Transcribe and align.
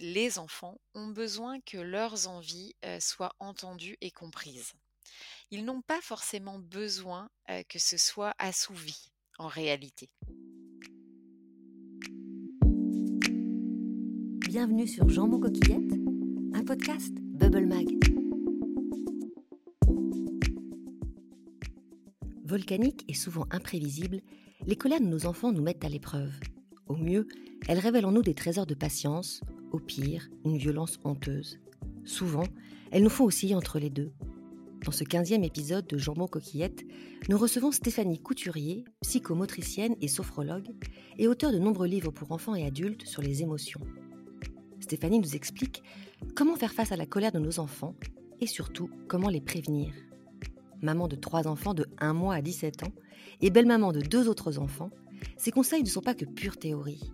les 0.00 0.38
enfants 0.38 0.80
ont 0.94 1.08
besoin 1.08 1.60
que 1.60 1.76
leurs 1.76 2.26
envies, 2.26 2.74
soient 2.98 3.34
entendues 3.38 3.98
et 4.00 4.10
comprises. 4.10 4.72
Ils 5.50 5.64
n'ont 5.64 5.82
pas 5.82 6.00
forcément 6.00 6.58
besoin, 6.58 7.28
que 7.68 7.78
ce 7.78 7.98
soit 7.98 8.34
assouvi, 8.38 9.10
en 9.38 9.46
réalité. 9.48 10.08
Bienvenue 14.48 14.88
sur 14.88 15.08
Jambon 15.08 15.38
Coquillette, 15.38 15.92
un 16.54 16.64
podcast 16.64 17.12
Bubble 17.20 17.66
Mag. 17.66 17.86
Volcaniques 22.44 23.04
et 23.06 23.14
souvent 23.14 23.46
imprévisibles, 23.50 24.22
les 24.66 24.76
colères 24.76 25.00
de 25.00 25.06
nos 25.06 25.26
enfants 25.26 25.52
nous 25.52 25.62
mettent 25.62 25.84
à 25.84 25.88
l'épreuve. 25.88 26.32
Au 26.86 26.96
mieux, 26.96 27.28
elles 27.68 27.78
révèlent 27.78 28.06
en 28.06 28.12
nous 28.12 28.22
des 28.22 28.34
trésors 28.34 28.66
de 28.66 28.74
patience, 28.74 29.40
au 29.72 29.78
pire, 29.78 30.28
une 30.44 30.56
violence 30.56 30.98
honteuse. 31.04 31.58
Souvent, 32.04 32.44
elles 32.90 33.02
nous 33.02 33.10
font 33.10 33.24
osciller 33.24 33.54
entre 33.54 33.78
les 33.78 33.90
deux. 33.90 34.12
Dans 34.84 34.92
ce 34.92 35.04
15e 35.04 35.44
épisode 35.44 35.86
de 35.86 35.98
Jambon 35.98 36.26
Coquillette, 36.26 36.84
nous 37.28 37.36
recevons 37.36 37.70
Stéphanie 37.70 38.18
Couturier, 38.18 38.84
psychomotricienne 39.02 39.94
et 40.00 40.08
sophrologue, 40.08 40.70
et 41.18 41.28
auteure 41.28 41.52
de 41.52 41.58
nombreux 41.58 41.86
livres 41.86 42.10
pour 42.10 42.32
enfants 42.32 42.54
et 42.54 42.64
adultes 42.64 43.06
sur 43.06 43.20
les 43.20 43.42
émotions. 43.42 43.80
Stéphanie 44.80 45.18
nous 45.18 45.36
explique 45.36 45.82
comment 46.34 46.56
faire 46.56 46.72
face 46.72 46.92
à 46.92 46.96
la 46.96 47.06
colère 47.06 47.32
de 47.32 47.38
nos 47.38 47.60
enfants 47.60 47.94
et 48.40 48.46
surtout 48.46 48.88
comment 49.06 49.28
les 49.28 49.42
prévenir. 49.42 49.92
Maman 50.80 51.08
de 51.08 51.16
trois 51.16 51.46
enfants 51.46 51.74
de 51.74 51.86
1 51.98 52.14
mois 52.14 52.34
à 52.34 52.42
17 52.42 52.84
ans 52.84 52.92
et 53.42 53.50
belle-maman 53.50 53.92
de 53.92 54.00
deux 54.00 54.28
autres 54.28 54.58
enfants, 54.58 54.90
ces 55.36 55.50
conseils 55.50 55.82
ne 55.82 55.88
sont 55.88 56.00
pas 56.00 56.14
que 56.14 56.24
pure 56.24 56.56
théorie. 56.56 57.12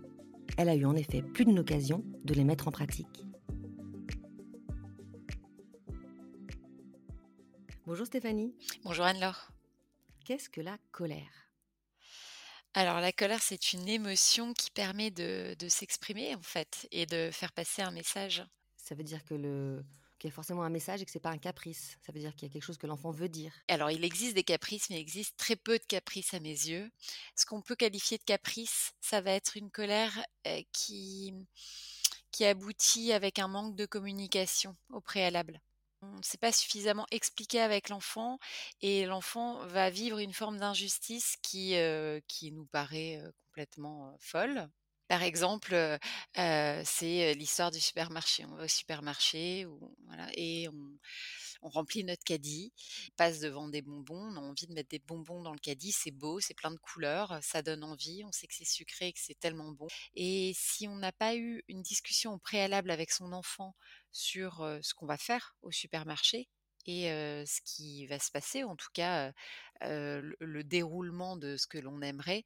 Elle 0.59 0.69
a 0.69 0.75
eu 0.75 0.85
en 0.85 0.95
effet 0.95 1.21
plus 1.21 1.45
d'une 1.45 1.59
occasion 1.59 2.03
de 2.23 2.33
les 2.33 2.43
mettre 2.43 2.67
en 2.67 2.71
pratique. 2.71 3.23
Bonjour 7.85 8.07
Stéphanie. 8.07 8.55
Bonjour 8.83 9.05
Anne-Laure. 9.05 9.51
Qu'est-ce 10.25 10.49
que 10.49 10.59
la 10.59 10.79
colère? 10.91 11.51
Alors 12.73 12.99
la 12.99 13.11
colère, 13.11 13.41
c'est 13.41 13.73
une 13.73 13.87
émotion 13.87 14.53
qui 14.53 14.71
permet 14.71 15.11
de, 15.11 15.55
de 15.59 15.69
s'exprimer 15.69 16.33
en 16.33 16.41
fait 16.41 16.87
et 16.91 17.05
de 17.05 17.29
faire 17.31 17.51
passer 17.53 17.83
un 17.83 17.91
message. 17.91 18.43
Ça 18.77 18.95
veut 18.95 19.03
dire 19.03 19.23
que 19.25 19.35
le, 19.35 19.85
qu'il 20.17 20.29
y 20.29 20.31
a 20.31 20.35
forcément 20.35 20.63
un 20.63 20.69
message 20.69 21.01
et 21.01 21.05
que 21.05 21.11
c'est 21.11 21.19
pas 21.19 21.29
un 21.29 21.37
caprice. 21.37 21.97
Ça 22.05 22.11
veut 22.11 22.19
dire 22.19 22.33
qu'il 22.35 22.47
y 22.47 22.51
a 22.51 22.53
quelque 22.53 22.63
chose 22.63 22.77
que 22.77 22.87
l'enfant 22.87 23.11
veut 23.11 23.29
dire. 23.29 23.53
Alors, 23.67 23.91
il 23.91 24.03
existe 24.03 24.35
des 24.35 24.43
caprices, 24.43 24.89
mais 24.89 24.97
il 24.97 25.01
existe 25.01 25.37
très 25.37 25.55
peu 25.55 25.77
de 25.77 25.83
caprices 25.83 26.33
à 26.33 26.39
mes 26.39 26.49
yeux. 26.49 26.89
Ce 27.35 27.45
qu'on 27.45 27.61
peut 27.61 27.75
qualifier 27.75 28.17
de 28.17 28.23
caprice, 28.23 28.93
ça 29.01 29.21
va 29.21 29.31
être 29.31 29.57
une 29.57 29.71
colère 29.71 30.25
euh, 30.47 30.61
qui, 30.71 31.33
qui 32.31 32.45
aboutit 32.45 33.13
avec 33.13 33.39
un 33.39 33.47
manque 33.47 33.75
de 33.75 33.85
communication 33.85 34.75
au 34.89 35.01
préalable. 35.01 35.61
On 36.01 36.17
ne 36.17 36.23
s'est 36.23 36.37
pas 36.37 36.51
suffisamment 36.51 37.07
expliqué 37.09 37.59
avec 37.59 37.89
l'enfant 37.89 38.39
et 38.81 39.05
l'enfant 39.05 39.65
va 39.67 39.89
vivre 39.89 40.19
une 40.19 40.33
forme 40.33 40.57
d'injustice 40.57 41.37
qui, 41.41 41.75
euh, 41.75 42.19
qui 42.27 42.51
nous 42.51 42.65
paraît 42.65 43.17
euh, 43.17 43.31
complètement 43.45 44.15
folle 44.19 44.69
par 45.07 45.23
exemple, 45.23 45.75
c'est 46.35 47.33
l'histoire 47.33 47.71
du 47.71 47.79
supermarché. 47.79 48.45
On 48.45 48.55
va 48.55 48.65
au 48.65 48.67
supermarché 48.67 49.65
et 50.35 50.67
on, 50.69 51.69
remplit 51.69 52.03
notre 52.03 52.23
caddie, 52.23 52.71
on 53.11 53.15
passe 53.17 53.39
devant 53.39 53.67
des 53.67 53.81
bonbons, 53.81 54.31
on 54.31 54.37
a 54.37 54.39
envie 54.39 54.67
de 54.67 54.73
mettre 54.73 54.89
des 54.89 54.99
bonbons 54.99 55.41
dans 55.41 55.51
le 55.51 55.59
caddie, 55.59 55.91
c'est 55.91 56.11
beau, 56.11 56.39
c'est 56.39 56.53
plein 56.53 56.71
de 56.71 56.77
couleurs, 56.77 57.39
ça 57.41 57.61
donne 57.61 57.83
envie, 57.83 58.23
on 58.23 58.31
sait 58.31 58.47
que 58.47 58.53
c'est 58.53 58.63
sucré, 58.63 59.11
que 59.11 59.19
c'est 59.19 59.37
tellement 59.39 59.71
bon. 59.71 59.87
Et 60.15 60.53
si 60.55 60.87
on 60.87 60.95
n'a 60.95 61.11
pas 61.11 61.35
eu 61.35 61.63
une 61.67 61.81
discussion 61.81 62.33
au 62.33 62.37
préalable 62.37 62.89
avec 62.89 63.11
son 63.11 63.33
enfant 63.33 63.75
sur 64.11 64.65
ce 64.81 64.93
qu'on 64.93 65.07
va 65.07 65.17
faire 65.17 65.55
au 65.61 65.71
supermarché, 65.71 66.47
et 66.87 67.07
ce 67.45 67.61
qui 67.65 68.07
va 68.07 68.17
se 68.17 68.31
passer, 68.31 68.63
en 68.63 68.75
tout 68.75 68.89
cas 68.93 69.31
le, 69.81 70.61
déroulement 70.63 71.37
de 71.37 71.57
ce 71.57 71.67
que 71.67 71.77
l'on 71.77 72.01
aimerait, 72.01 72.43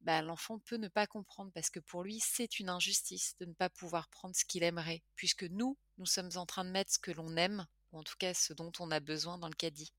bah, 0.00 0.22
l'enfant 0.22 0.58
peut 0.58 0.76
ne 0.76 0.88
pas 0.88 1.06
comprendre 1.06 1.52
parce 1.52 1.70
que 1.70 1.80
pour 1.80 2.02
lui 2.02 2.20
c'est 2.20 2.58
une 2.58 2.68
injustice 2.68 3.36
de 3.40 3.46
ne 3.46 3.52
pas 3.52 3.68
pouvoir 3.68 4.08
prendre 4.08 4.34
ce 4.34 4.44
qu'il 4.44 4.62
aimerait, 4.62 5.02
puisque 5.16 5.44
nous, 5.44 5.76
nous 5.98 6.06
sommes 6.06 6.30
en 6.36 6.46
train 6.46 6.64
de 6.64 6.70
mettre 6.70 6.92
ce 6.92 6.98
que 6.98 7.12
l'on 7.12 7.36
aime, 7.36 7.66
ou 7.92 7.98
en 7.98 8.02
tout 8.02 8.16
cas 8.18 8.34
ce 8.34 8.52
dont 8.52 8.72
on 8.80 8.90
a 8.90 9.00
besoin 9.00 9.38
dans 9.38 9.48
le 9.48 9.54
caddie. 9.54 9.92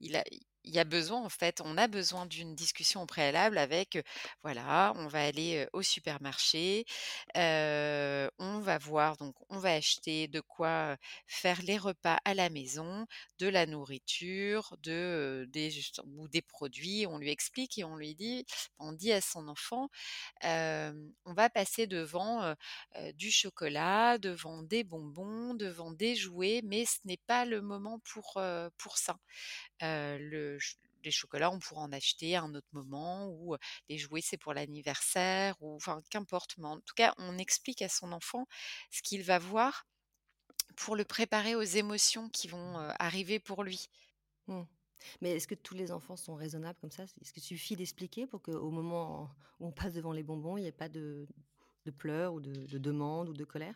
Il 0.00 0.16
a, 0.16 0.24
il 0.68 0.74
y 0.74 0.78
a 0.78 0.84
besoin, 0.84 1.20
en 1.24 1.28
fait, 1.30 1.60
on 1.64 1.78
a 1.78 1.88
besoin 1.88 2.26
d'une 2.26 2.54
discussion 2.54 3.02
au 3.02 3.06
préalable 3.06 3.58
avec, 3.58 3.98
voilà, 4.42 4.92
on 4.96 5.08
va 5.08 5.24
aller 5.24 5.66
au 5.72 5.82
supermarché, 5.82 6.84
on 7.34 8.60
va 8.60 8.78
voir, 8.78 9.16
donc 9.16 9.34
on 9.48 9.58
va 9.58 9.72
acheter 9.74 10.28
de 10.28 10.40
quoi 10.40 10.96
faire 11.26 11.62
les 11.62 11.78
repas 11.78 12.18
à 12.24 12.34
la 12.34 12.50
maison, 12.50 13.06
de 13.38 13.48
la 13.48 13.66
nourriture, 13.66 14.76
de, 14.82 15.46
des, 15.50 15.70
ou 16.06 16.28
des 16.28 16.42
produits. 16.42 17.06
On 17.06 17.18
lui 17.18 17.30
explique 17.30 17.78
et 17.78 17.84
on 17.84 17.96
lui 17.96 18.14
dit, 18.14 18.44
on 18.78 18.92
dit 18.92 19.12
à 19.12 19.20
son 19.20 19.48
enfant, 19.48 19.88
on 20.44 21.32
va 21.34 21.50
passer 21.50 21.86
devant 21.86 22.54
du 23.14 23.30
chocolat, 23.30 24.18
devant 24.18 24.62
des 24.62 24.84
bonbons, 24.84 25.54
devant 25.54 25.92
des 25.92 26.14
jouets, 26.16 26.60
mais 26.64 26.84
ce 26.84 26.98
n'est 27.04 27.20
pas 27.26 27.44
le 27.44 27.60
moment 27.62 28.00
pour, 28.00 28.40
pour 28.76 28.98
ça. 28.98 29.18
le 29.80 30.57
les 31.04 31.10
chocolats, 31.10 31.50
on 31.50 31.58
pourra 31.58 31.82
en 31.82 31.92
acheter 31.92 32.36
à 32.36 32.42
un 32.42 32.54
autre 32.54 32.68
moment, 32.72 33.28
ou 33.28 33.56
les 33.88 33.98
jouets, 33.98 34.20
c'est 34.20 34.36
pour 34.36 34.54
l'anniversaire, 34.54 35.56
ou 35.60 35.74
enfin, 35.74 36.02
qu'importe. 36.10 36.56
Mais 36.58 36.66
en 36.66 36.80
tout 36.80 36.94
cas, 36.94 37.14
on 37.18 37.38
explique 37.38 37.82
à 37.82 37.88
son 37.88 38.12
enfant 38.12 38.46
ce 38.90 39.02
qu'il 39.02 39.22
va 39.22 39.38
voir 39.38 39.86
pour 40.76 40.96
le 40.96 41.04
préparer 41.04 41.54
aux 41.54 41.62
émotions 41.62 42.28
qui 42.28 42.48
vont 42.48 42.76
arriver 42.98 43.38
pour 43.38 43.64
lui. 43.64 43.88
Mmh. 44.46 44.62
Mais 45.20 45.30
est-ce 45.36 45.46
que 45.46 45.54
tous 45.54 45.74
les 45.74 45.92
enfants 45.92 46.16
sont 46.16 46.34
raisonnables 46.34 46.78
comme 46.80 46.90
ça? 46.90 47.04
Est-ce 47.04 47.32
qu'il 47.32 47.42
suffit 47.42 47.76
d'expliquer 47.76 48.26
pour 48.26 48.42
qu'au 48.42 48.70
moment 48.70 49.30
où 49.60 49.66
on 49.66 49.72
passe 49.72 49.92
devant 49.92 50.12
les 50.12 50.22
bonbons, 50.22 50.56
il 50.56 50.62
n'y 50.62 50.66
ait 50.66 50.72
pas 50.72 50.88
de, 50.88 51.26
pleurs 51.96 52.34
ou 52.34 52.40
de, 52.40 52.66
de 52.66 52.78
demandes 52.78 53.28
ou 53.28 53.32
de 53.32 53.44
colère? 53.44 53.74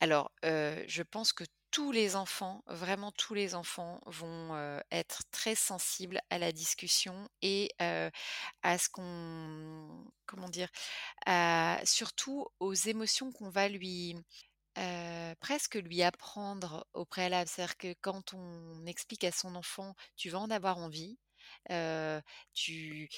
Alors, 0.00 0.32
je 0.42 1.02
pense 1.02 1.32
que 1.32 1.44
tous 1.70 1.92
les 1.92 2.16
enfants, 2.16 2.62
vraiment 2.66 3.12
tous 3.12 3.34
les 3.34 3.54
enfants 3.54 4.00
vont 4.06 4.80
être 4.90 5.22
très 5.30 5.54
sensibles 5.54 6.20
à 6.30 6.38
la 6.38 6.52
discussion 6.52 7.28
et 7.42 7.70
à 7.78 8.78
ce 8.78 8.88
qu'on, 8.88 10.04
comment 10.26 10.48
dire, 10.48 10.68
surtout 11.84 12.46
aux 12.58 12.74
émotions 12.74 13.32
qu'on 13.32 13.50
va 13.50 13.68
lui 13.68 14.16
presque 15.40 15.74
lui 15.74 16.02
apprendre 16.02 16.86
au 16.94 17.04
préalable. 17.04 17.48
C'est-à-dire 17.48 17.76
que 17.76 17.94
quand 18.00 18.34
on 18.34 18.86
explique 18.86 19.24
à 19.24 19.32
son 19.32 19.54
enfant, 19.54 19.94
tu 20.16 20.30
vas 20.30 20.40
en 20.40 20.50
avoir 20.50 20.78
envie, 20.78 21.18
il 21.68 23.08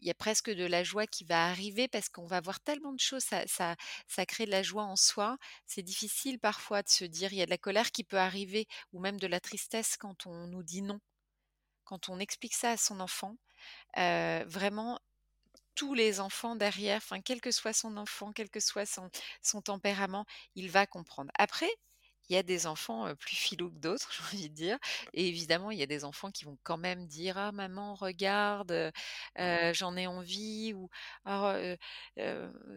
y 0.00 0.10
a 0.10 0.14
presque 0.14 0.50
de 0.50 0.64
la 0.64 0.84
joie 0.84 1.06
qui 1.06 1.24
va 1.24 1.46
arriver 1.46 1.88
parce 1.88 2.08
qu'on 2.08 2.26
va 2.26 2.40
voir 2.40 2.60
tellement 2.60 2.92
de 2.92 3.00
choses, 3.00 3.22
ça, 3.24 3.46
ça, 3.46 3.76
ça 4.08 4.26
crée 4.26 4.46
de 4.46 4.50
la 4.50 4.62
joie 4.62 4.84
en 4.84 4.96
soi. 4.96 5.38
C'est 5.66 5.82
difficile 5.82 6.38
parfois 6.38 6.82
de 6.82 6.88
se 6.88 7.04
dire, 7.04 7.32
il 7.32 7.38
y 7.38 7.42
a 7.42 7.46
de 7.46 7.50
la 7.50 7.58
colère 7.58 7.90
qui 7.92 8.04
peut 8.04 8.18
arriver 8.18 8.66
ou 8.92 9.00
même 9.00 9.18
de 9.18 9.26
la 9.26 9.40
tristesse 9.40 9.96
quand 9.96 10.26
on 10.26 10.46
nous 10.46 10.62
dit 10.62 10.82
non. 10.82 11.00
Quand 11.84 12.08
on 12.08 12.18
explique 12.18 12.54
ça 12.54 12.70
à 12.70 12.76
son 12.76 13.00
enfant, 13.00 13.36
vraiment, 13.96 14.98
tous 15.74 15.94
les 15.94 16.20
enfants 16.20 16.56
derrière, 16.56 17.02
quel 17.24 17.40
que 17.40 17.50
soit 17.50 17.72
son 17.72 17.96
enfant, 17.96 18.32
quel 18.32 18.48
que 18.48 18.60
soit 18.60 18.86
son 18.86 19.60
tempérament, 19.62 20.24
il 20.54 20.70
va 20.70 20.86
comprendre. 20.86 21.32
Après, 21.38 21.70
il 22.28 22.34
y 22.34 22.38
a 22.38 22.42
des 22.42 22.66
enfants 22.66 23.14
plus 23.16 23.36
filous 23.36 23.70
que 23.70 23.78
d'autres, 23.78 24.10
j'ai 24.32 24.36
envie 24.36 24.50
de 24.50 24.54
dire. 24.54 24.78
Et 25.12 25.28
évidemment, 25.28 25.70
il 25.70 25.78
y 25.78 25.82
a 25.82 25.86
des 25.86 26.04
enfants 26.04 26.30
qui 26.30 26.44
vont 26.44 26.58
quand 26.62 26.78
même 26.78 27.06
dire 27.06 27.38
Ah, 27.38 27.52
maman, 27.52 27.94
regarde, 27.94 28.92
j'en 29.36 29.96
ai 29.96 30.06
envie, 30.06 30.72
ou 30.74 30.88
«Ah, 31.24 31.56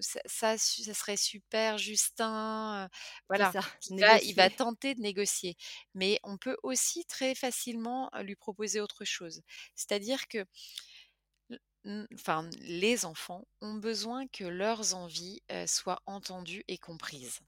ça, 0.02 0.20
ça, 0.26 0.58
serait 0.58 1.18
super, 1.18 1.78
Justin. 1.78 2.90
Voilà, 3.30 3.52
il, 3.90 4.00
va, 4.00 4.20
il 4.22 4.36
va 4.36 4.50
tenter 4.50 4.96
de 4.96 5.02
négocier. 5.02 5.56
Mais 5.96 6.20
on 6.24 6.38
peut 6.38 6.58
aussi 6.64 7.06
très 7.06 7.36
facilement 7.36 8.10
lui 8.24 8.36
proposer 8.36 8.82
autre 8.82 9.06
chose. 9.06 9.42
C'est-à-dire 9.76 10.28
que 10.28 10.46
enfin, 12.14 12.48
les 12.60 13.06
enfants 13.06 13.46
ont 13.62 13.76
besoin 13.76 14.28
que 14.28 14.44
leurs 14.44 14.94
envies 14.96 15.42
soient 15.66 16.02
entendues 16.06 16.64
et 16.68 16.78
comprises 16.78 17.40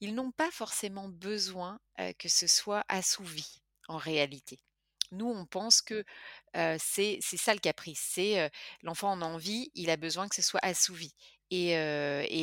ils 0.00 0.14
n'ont 0.14 0.32
pas 0.32 0.50
forcément 0.50 1.08
besoin 1.08 1.78
que 2.18 2.28
ce 2.28 2.46
soit 2.46 2.84
assouvi 2.88 3.60
en 3.88 3.98
réalité. 3.98 4.58
Nous, 5.12 5.26
on 5.26 5.44
pense 5.46 5.82
que 5.82 6.04
c'est 6.78 7.20
ça 7.20 7.52
le 7.54 7.60
caprice. 7.60 8.00
C'est 8.12 8.50
l'enfant 8.82 9.10
en 9.12 9.22
a 9.22 9.26
envie, 9.26 9.70
il 9.74 9.90
a 9.90 9.96
besoin 9.96 10.28
que 10.28 10.36
ce 10.36 10.42
soit 10.42 10.60
assouvi. 10.62 11.12
Et, 11.50 11.74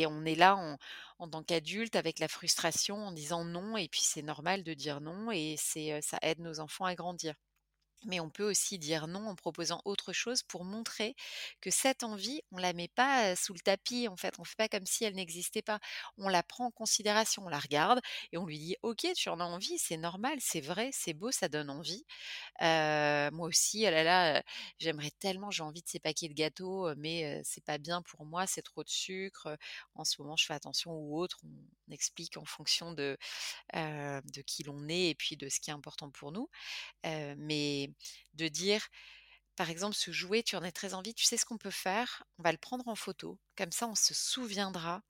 on 0.07 0.25
est 0.25 0.35
là 0.35 0.55
en, 0.55 0.77
en 1.19 1.29
tant 1.29 1.43
qu'adulte 1.43 1.95
avec 1.95 2.19
la 2.19 2.27
frustration 2.27 2.97
en 3.07 3.11
disant 3.11 3.43
non, 3.43 3.77
et 3.77 3.87
puis 3.87 4.01
c'est 4.03 4.21
normal 4.21 4.63
de 4.63 4.73
dire 4.73 5.01
non, 5.01 5.31
et 5.31 5.55
ça 5.57 6.19
aide 6.21 6.39
nos 6.39 6.59
enfants 6.59 6.85
à 6.85 6.95
grandir. 6.95 7.33
Mais 8.05 8.19
on 8.19 8.29
peut 8.29 8.47
aussi 8.49 8.77
dire 8.79 9.07
non 9.07 9.27
en 9.27 9.35
proposant 9.35 9.81
autre 9.85 10.13
chose 10.13 10.43
pour 10.43 10.63
montrer 10.63 11.15
que 11.61 11.71
cette 11.71 12.03
envie, 12.03 12.41
on 12.51 12.57
la 12.57 12.73
met 12.73 12.87
pas, 12.87 13.35
sous 13.35 13.53
le 13.53 13.59
tapis, 13.59 14.07
en 14.07 14.15
fait. 14.15 14.35
On 14.39 14.43
fait 14.43 14.55
pas 14.55 14.69
comme 14.69 14.85
si 14.85 15.03
elle 15.03 15.15
n'existait 15.15 15.61
pas. 15.63 15.79
On 16.17 16.29
la 16.29 16.43
prend 16.43 16.65
en 16.67 16.71
considération, 16.71 17.43
on 17.45 17.49
la 17.49 17.59
regarde 17.59 17.99
et 18.31 18.37
on 18.37 18.45
lui 18.45 18.59
dit: 18.59 18.75
«OK, 18.83 19.05
tu 19.15 19.29
en 19.29 19.39
as 19.39 19.43
envie, 19.45 19.77
c'est 19.79 19.97
normal, 19.97 20.37
c'est 20.41 20.61
vrai, 20.61 20.89
c'est 20.93 21.13
beau, 21.13 21.31
ça 21.31 21.49
donne 21.49 21.69
envie. 21.69 22.05
Moi 22.61 23.47
aussi, 23.47 23.85
oh 23.87 23.91
là 23.91 24.03
là, 24.03 24.43
j'aimerais 24.79 25.11
tellement, 25.19 25.51
j'ai 25.51 25.63
envie 25.63 25.81
de 25.81 25.87
ces 25.89 25.99
paquets 25.99 26.27
de 26.29 26.33
gâteaux, 26.33 26.93
mais 26.97 27.41
c'est 27.43 27.63
pas 27.63 27.77
bien 27.77 28.01
pour 28.01 28.25
moi, 28.25 28.47
c'est 28.47 28.61
trop 28.61 28.83
de 28.83 28.89
sucre, 28.89 29.57
en 29.95 30.03
ce 30.05 30.21
moment 30.21 30.35
je 30.37 30.45
fais 30.45 30.53
attention» 30.53 30.91
ou 30.93 31.17
autre. 31.19 31.39
On 31.89 31.91
explique 31.93 32.37
en 32.37 32.45
fonction 32.45 32.91
de, 32.93 33.17
de 33.73 34.41
qui 34.45 34.63
l'on 34.63 34.87
est 34.89 35.09
et 35.09 35.15
puis 35.15 35.37
de 35.37 35.49
ce 35.49 35.59
qui 35.59 35.69
est 35.69 35.73
important 35.73 36.09
pour 36.09 36.31
nous. 36.31 36.49
Mais 37.05 37.86
de 38.33 38.47
dire, 38.47 38.87
par 39.55 39.69
exemple, 39.69 39.95
ce 39.95 40.11
jouet, 40.11 40.43
tu 40.43 40.55
en 40.55 40.63
as 40.63 40.71
très 40.71 40.93
envie, 40.93 41.13
tu 41.15 41.25
sais 41.25 41.37
ce 41.37 41.45
qu'on 41.45 41.57
peut 41.57 41.71
faire? 41.71 42.23
On 42.39 42.43
va 42.43 42.51
le 42.51 42.57
prendre 42.59 42.87
en 42.87 42.95
photo, 42.95 43.39
comme 43.55 43.71
ça 43.71 43.87
on 43.87 43.95
se 43.95 44.13
souviendra, 44.13 45.01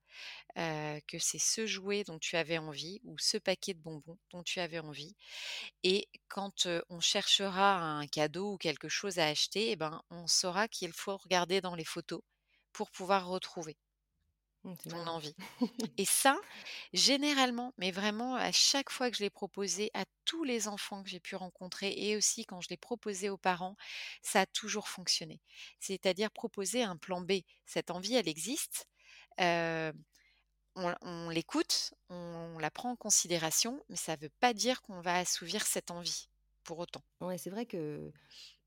que 0.55 1.19
c'est 1.19 1.39
ce 1.39 1.65
jouet 1.65 2.03
dont 2.03 2.19
tu 2.19 2.35
avais 2.37 2.57
envie 2.57 2.99
ou 3.03 3.17
ce 3.19 3.37
paquet 3.37 3.73
de 3.73 3.79
bonbons 3.79 4.17
dont 4.31 4.43
tu 4.43 4.59
avais 4.59 4.79
envie 4.79 5.15
et 5.83 6.09
quand, 6.29 6.67
on 6.89 6.99
cherchera 6.99 7.77
un 7.79 8.07
cadeau 8.07 8.53
ou 8.53 8.57
quelque 8.57 8.89
chose 8.89 9.19
à 9.19 9.27
acheter 9.27 9.71
et 9.71 9.75
ben, 9.75 10.01
on 10.09 10.27
saura 10.27 10.67
qu'il 10.67 10.93
faut 10.93 11.17
regarder 11.17 11.61
dans 11.61 11.75
les 11.75 11.85
photos 11.85 12.21
pour 12.73 12.91
pouvoir 12.91 13.27
retrouver 13.27 13.77
ton 14.75 14.91
malin. 14.91 15.07
envie. 15.07 15.35
Et 15.97 16.05
ça, 16.05 16.37
généralement, 16.93 17.73
mais 17.77 17.91
vraiment 17.91 18.35
à 18.35 18.51
chaque 18.51 18.89
fois 18.91 19.11
que 19.11 19.17
je 19.17 19.23
l'ai 19.23 19.29
proposé 19.31 19.91
à 19.93 20.05
tous 20.25 20.43
les 20.43 20.67
enfants 20.67 21.03
que 21.03 21.09
j'ai 21.09 21.19
pu 21.19 21.35
rencontrer 21.35 21.93
et 21.95 22.15
aussi 22.17 22.45
quand 22.45 22.61
je 22.61 22.69
l'ai 22.69 22.77
proposé 22.77 23.29
aux 23.29 23.37
parents, 23.37 23.75
ça 24.21 24.41
a 24.41 24.45
toujours 24.47 24.89
fonctionné. 24.89 25.41
C'est-à-dire 25.79 26.31
proposer 26.31 26.83
un 26.83 26.97
plan 26.97 27.21
B. 27.21 27.41
Cette 27.65 27.91
envie, 27.91 28.15
elle 28.15 28.27
existe, 28.29 28.87
heu, 29.41 29.93
on 30.75 30.95
on 31.01 31.29
l'écoute, 31.29 31.93
on 32.09 32.59
la 32.59 32.71
prend 32.71 32.91
en 32.91 32.95
considération, 32.95 33.83
mais 33.89 33.97
ça 33.97 34.15
veut 34.15 34.31
pas 34.39 34.53
dire 34.53 34.81
qu'on 34.81 35.01
va 35.01 35.17
assouvir 35.17 35.65
cette 35.65 35.91
envie, 35.91 36.29
pour 36.63 36.79
autant. 36.79 37.03
Ouais, 37.21 37.37
c'est 37.37 37.49
vrai 37.49 37.65
que 37.65 38.11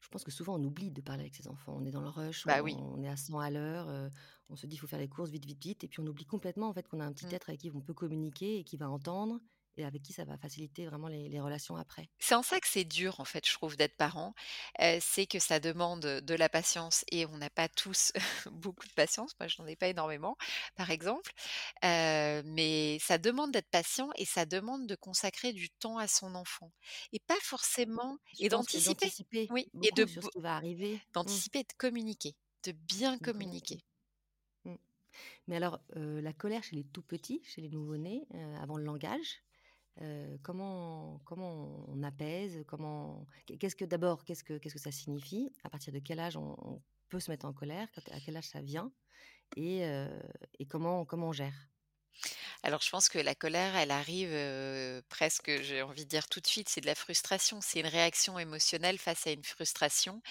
je 0.00 0.08
pense 0.08 0.25
que 0.25 0.31
souvent 0.31 0.56
on 0.58 0.64
oublie 0.64 0.91
de 0.91 1.00
parler 1.00 1.23
avec 1.23 1.35
ses 1.35 1.49
enfants. 1.49 1.76
On 1.79 1.85
est 1.85 1.91
dans 1.91 2.00
le 2.02 2.08
rush, 2.08 2.47
Bah 2.47 2.61
oui. 2.62 2.76
on 2.88 3.02
est 3.02 3.08
à 3.08 3.17
100 3.17 3.38
à 3.41 3.50
l'heure, 3.50 3.88
heu, 3.91 4.11
on 4.49 4.56
se 4.56 4.67
dit: 4.67 4.76
«Il 4.76 4.79
faut 4.79 4.87
faire 4.87 4.99
les 4.99 5.08
courses 5.08 5.31
vite, 5.31 5.44
vite, 5.47 5.62
vite» 5.62 5.85
et 5.85 5.88
puis 5.88 6.00
on 6.00 6.06
oublie 6.06 6.26
complètement 6.26 6.69
en 6.69 6.75
fait 6.75 6.88
qu'on 6.88 7.00
a 7.00 7.05
un 7.06 7.12
petit 7.12 7.26
Mmh. 7.26 7.35
être 7.35 7.50
avec 7.50 7.61
qui 7.61 7.70
on 7.75 7.81
peut 7.82 7.94
communiquer 7.94 8.58
et 8.58 8.64
qui 8.64 8.76
va 8.76 8.88
entendre 8.91 9.41
et 9.77 9.85
avec 9.85 10.03
qui 10.03 10.13
ça 10.13 10.25
va 10.25 10.39
faciliter 10.39 10.87
vraiment 10.87 11.09
les 11.09 11.29
les 11.29 11.41
relations 11.41 11.77
après. 11.77 12.11
C'est 12.23 12.35
en 12.35 12.43
ça 12.43 12.61
que 12.61 12.69
c'est 12.69 12.85
dur, 12.85 13.19
en 13.21 13.25
fait, 13.25 13.47
je 13.49 13.53
trouve, 13.55 13.77
d'être 13.77 13.97
parent. 13.97 14.35
C'est 15.01 15.27
que 15.27 15.39
ça 15.39 15.59
demande, 15.59 16.01
de 16.03 16.35
la 16.35 16.49
patience 16.51 17.03
et 17.11 17.25
on 17.27 17.39
n'a 17.39 17.49
pas 17.51 17.69
tous 17.69 18.13
beaucoup 18.53 18.87
de 18.87 18.93
patience. 18.93 19.33
Moi, 19.41 19.49
je 19.49 19.61
n'en 19.61 19.67
ai 19.67 19.75
pas 19.77 19.89
énormément, 19.89 20.37
par 20.77 20.91
exemple. 20.91 21.33
Mais 21.83 22.99
ça 23.01 23.17
demande 23.19 23.53
d'être 23.53 23.71
patient 23.71 24.11
et 24.17 24.27
ça 24.27 24.45
demande 24.47 24.87
de 24.87 24.95
consacrer 24.97 25.53
du 25.55 25.71
temps 25.71 25.97
à 25.99 26.09
son 26.09 26.35
enfant 26.35 26.73
et 27.13 27.21
pas 27.21 27.39
forcément 27.43 28.19
Je 28.33 28.39
et 28.39 28.49
d'anticiper. 28.51 29.13
Oui 29.51 29.73
et 29.83 29.93
de 29.93 30.07
sur 30.07 30.23
ce 30.25 30.31
qui 30.31 30.41
va 30.41 30.57
arriver. 30.57 31.03
Mmh, 31.23 31.41
d'anticiper 31.41 31.61
et 31.61 31.65
de 31.65 31.73
communiquer, 31.79 32.37
de 32.65 32.73
bien 32.73 33.19
de 33.21 33.29
communiquer. 33.29 33.79
communiquer. 33.81 33.85
Mmh. 34.65 34.77
Mais 35.49 35.57
alors, 35.57 35.83
heu, 35.97 36.21
la 36.21 36.33
colère 36.35 36.65
chez 36.65 36.77
les 36.77 36.85
tout 36.87 37.03
petits, 37.03 37.43
chez 37.45 37.63
les 37.63 37.71
nouveau-nés, 37.71 38.27
heu, 38.35 38.57
avant 38.57 38.77
le 38.79 38.85
langage, 38.85 39.43
heu, 40.03 40.39
comment 40.43 41.21
comment 41.25 41.85
on 41.89 42.03
apaise? 42.03 42.65
Comment 42.67 43.27
qu'est 43.47 43.59
qu'est-ce 43.59 43.77
que 43.77 43.85
d'abord, 43.85 44.25
qu'est-ce 44.25 44.45
que 44.45 44.59
qu'est-ce 44.59 44.75
que 44.75 44.81
ça 44.81 44.93
signifie? 44.93 45.53
À 45.65 45.71
partir 45.71 45.93
de 45.93 45.99
quel 46.01 46.21
âge 46.21 46.37
on 46.37 46.83
peut 47.09 47.21
se 47.21 47.31
mettre 47.31 47.47
en 47.47 47.53
colère? 47.55 47.89
À 48.13 48.21
quel 48.21 48.37
âge 48.37 48.49
ça 48.49 48.63
vient? 48.63 48.93
Et 49.57 49.85
heu 49.87 50.23
et 50.59 50.67
comment 50.67 51.05
comment 51.07 51.29
on 51.29 51.33
gère? 51.33 51.71
Alors 52.63 52.81
je 52.83 52.91
pense 52.91 53.09
que 53.09 53.19
la 53.19 53.35
colère, 53.35 53.77
elle 53.77 53.91
arrive, 53.91 54.31
heu, 54.33 55.03
presque, 55.09 55.51
j'ai 55.63 55.83
envie 55.83 56.05
de 56.05 56.09
dire 56.11 56.29
tout 56.29 56.41
de 56.41 56.47
suite, 56.47 56.69
c'est 56.69 56.81
de 56.81 56.87
la 56.87 56.95
frustration. 56.95 57.61
C'est 57.61 57.81
une 57.81 57.87
réaction 57.87 58.39
émotionnelle 58.39 58.99
face 58.99 59.27
à 59.27 59.31
une 59.33 59.45
frustration. 59.45 60.23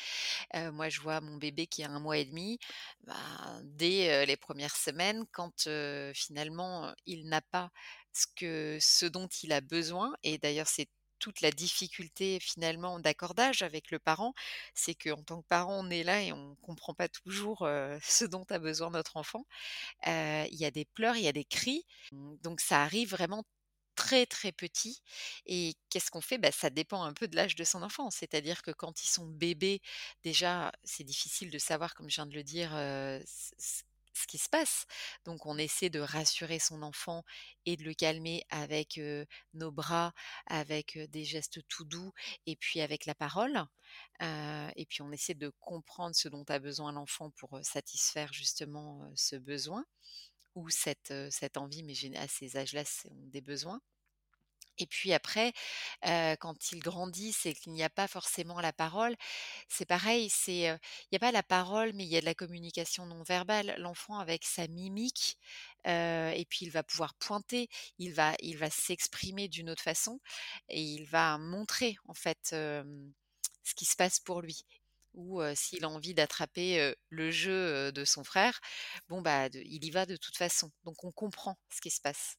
Moi, 0.55 0.89
je 0.89 1.01
vois 1.01 1.21
mon 1.21 1.37
bébé 1.37 1.67
qui 1.67 1.83
a 1.83 1.89
un 1.89 1.99
mois 1.99 2.17
et 2.17 2.25
demi, 2.25 2.59
ben, 3.05 3.61
dès, 3.63 4.25
les 4.25 4.37
premières 4.37 4.75
semaines, 4.75 5.25
quand, 5.31 5.69
finalement, 6.13 6.93
il 7.05 7.27
n'a 7.29 7.41
pas 7.41 7.71
ce 8.19 8.27
que 8.35 8.77
ce 8.81 9.05
dont 9.05 9.27
il 9.43 9.51
a 9.53 9.61
besoin 9.61 10.13
et 10.23 10.37
d'ailleurs, 10.37 10.67
c'est 10.67 10.87
toute 11.19 11.41
la 11.41 11.51
difficulté 11.51 12.39
finalement 12.39 12.99
d'accordage 12.99 13.61
avec 13.61 13.91
le 13.91 13.99
parent, 13.99 14.33
c'est 14.73 14.95
qu'en 14.95 15.21
tant 15.23 15.41
que 15.41 15.47
parent, 15.47 15.85
on 15.85 15.89
est 15.89 16.03
là 16.03 16.21
et 16.23 16.31
on 16.31 16.55
comprend 16.61 16.93
pas 16.93 17.09
toujours, 17.09 17.67
ce 18.03 18.25
dont 18.25 18.45
a 18.49 18.59
besoin 18.59 18.89
notre 18.91 19.17
enfant. 19.17 19.45
Il 20.05 20.55
y 20.55 20.65
a 20.65 20.71
des 20.71 20.85
pleurs, 20.85 21.15
il 21.17 21.23
y 21.23 21.27
a 21.27 21.33
des 21.33 21.45
cris, 21.45 21.85
mmh, 22.11 22.35
donc 22.43 22.61
ça 22.61 22.83
arrive 22.83 23.09
vraiment 23.11 23.43
très, 23.95 24.25
très 24.25 24.51
petit 24.53 25.01
et 25.45 25.75
qu'est-ce 25.89 26.09
qu'on 26.11 26.21
fait? 26.21 26.37
Bah, 26.37 26.51
ça 26.51 26.69
dépend 26.69 27.03
un 27.03 27.13
peu 27.13 27.27
de 27.27 27.35
l'âge 27.35 27.55
de 27.55 27.63
son 27.65 27.83
enfant. 27.83 28.09
C'est-à-dire 28.11 28.61
que 28.61 28.71
quand 28.71 29.03
ils 29.03 29.09
sont 29.09 29.25
bébés, 29.27 29.81
déjà, 30.23 30.71
c'est 30.85 31.03
difficile 31.03 31.51
de 31.51 31.57
savoir, 31.59 31.95
comme 31.95 32.09
je 32.09 32.15
viens 32.15 32.25
de 32.27 32.33
le 32.35 32.43
dire, 32.43 32.71
ce 34.19 34.27
qui 34.27 34.37
se 34.37 34.49
passe. 34.49 34.85
Donc 35.25 35.45
on 35.45 35.57
essaie 35.57 35.89
de 35.89 35.99
rassurer 35.99 36.59
son 36.59 36.81
enfant 36.83 37.23
et 37.65 37.77
de 37.77 37.83
le 37.83 37.93
calmer 37.93 38.43
avec, 38.49 38.99
nos 39.53 39.71
bras, 39.71 40.13
avec, 40.47 40.97
des 41.09 41.25
gestes 41.25 41.59
tout 41.67 41.85
doux 41.85 42.11
et 42.45 42.55
puis 42.55 42.81
avec 42.81 43.05
la 43.05 43.15
parole. 43.15 43.65
Et 44.21 44.85
puis 44.87 45.01
on 45.01 45.11
essaie 45.11 45.33
de 45.33 45.51
comprendre 45.59 46.15
ce 46.15 46.29
dont 46.29 46.45
a 46.49 46.59
besoin 46.59 46.91
l'enfant 46.91 47.31
pour, 47.31 47.59
satisfaire 47.63 48.33
justement, 48.33 49.11
ce 49.15 49.35
besoin 49.35 49.85
ou 50.55 50.69
cette, 50.69 51.13
cette 51.31 51.57
envie, 51.57 51.83
mais 51.83 52.17
à 52.17 52.27
ces 52.27 52.57
âges-là, 52.57 52.83
c'est 52.85 53.09
des 53.29 53.41
besoins 53.41 53.81
et 54.79 54.87
puis 54.87 55.13
après, 55.13 55.53
quand 56.03 56.71
ils 56.71 56.79
grandissent 56.79 57.45
et 57.45 57.53
qu'il 57.53 57.73
n'y 57.73 57.83
a 57.83 57.89
pas 57.89 58.07
forcément 58.07 58.59
la 58.61 58.73
parole, 58.73 59.15
c'est 59.67 59.85
pareil, 59.85 60.29
c'est, 60.29 60.61
il 60.61 61.11
y 61.11 61.15
a 61.15 61.19
pas 61.19 61.31
la 61.31 61.43
parole, 61.43 61.93
mais 61.93 62.05
il 62.05 62.09
y 62.09 62.17
a 62.17 62.21
de 62.21 62.25
la 62.25 62.33
communication 62.33 63.05
non 63.05 63.23
verbale. 63.23 63.75
L'enfant 63.77 64.19
avec 64.19 64.45
sa 64.45 64.67
mimique, 64.67 65.37
et 65.85 66.45
puis 66.49 66.65
il 66.65 66.71
va 66.71 66.83
pouvoir 66.83 67.13
pointer, 67.15 67.69
il 67.97 68.13
va 68.13 68.33
il 68.39 68.57
va 68.57 68.69
s'exprimer 68.69 69.47
d'une 69.47 69.69
autre 69.69 69.83
façon 69.83 70.19
et 70.69 70.81
il 70.81 71.05
va 71.05 71.37
montrer 71.37 71.97
en 72.07 72.13
fait, 72.13 72.39
ce 72.49 73.75
qui 73.75 73.85
se 73.85 73.95
passe 73.95 74.19
pour 74.19 74.41
lui. 74.41 74.65
Ou, 75.15 75.41
s'il 75.55 75.83
a 75.85 75.89
envie 75.89 76.13
d'attraper, 76.13 76.93
le 77.09 77.31
jeu, 77.31 77.91
de 77.91 78.05
son 78.05 78.23
frère, 78.23 78.59
bon 79.09 79.21
bah, 79.21 79.47
il 79.53 79.83
y 79.83 79.91
va 79.91 80.05
de 80.05 80.15
toute 80.15 80.37
façon. 80.37 80.71
Donc 80.83 81.03
on 81.03 81.11
comprend 81.11 81.57
ce 81.69 81.81
qui 81.81 81.89
se 81.89 82.01
passe. 82.01 82.37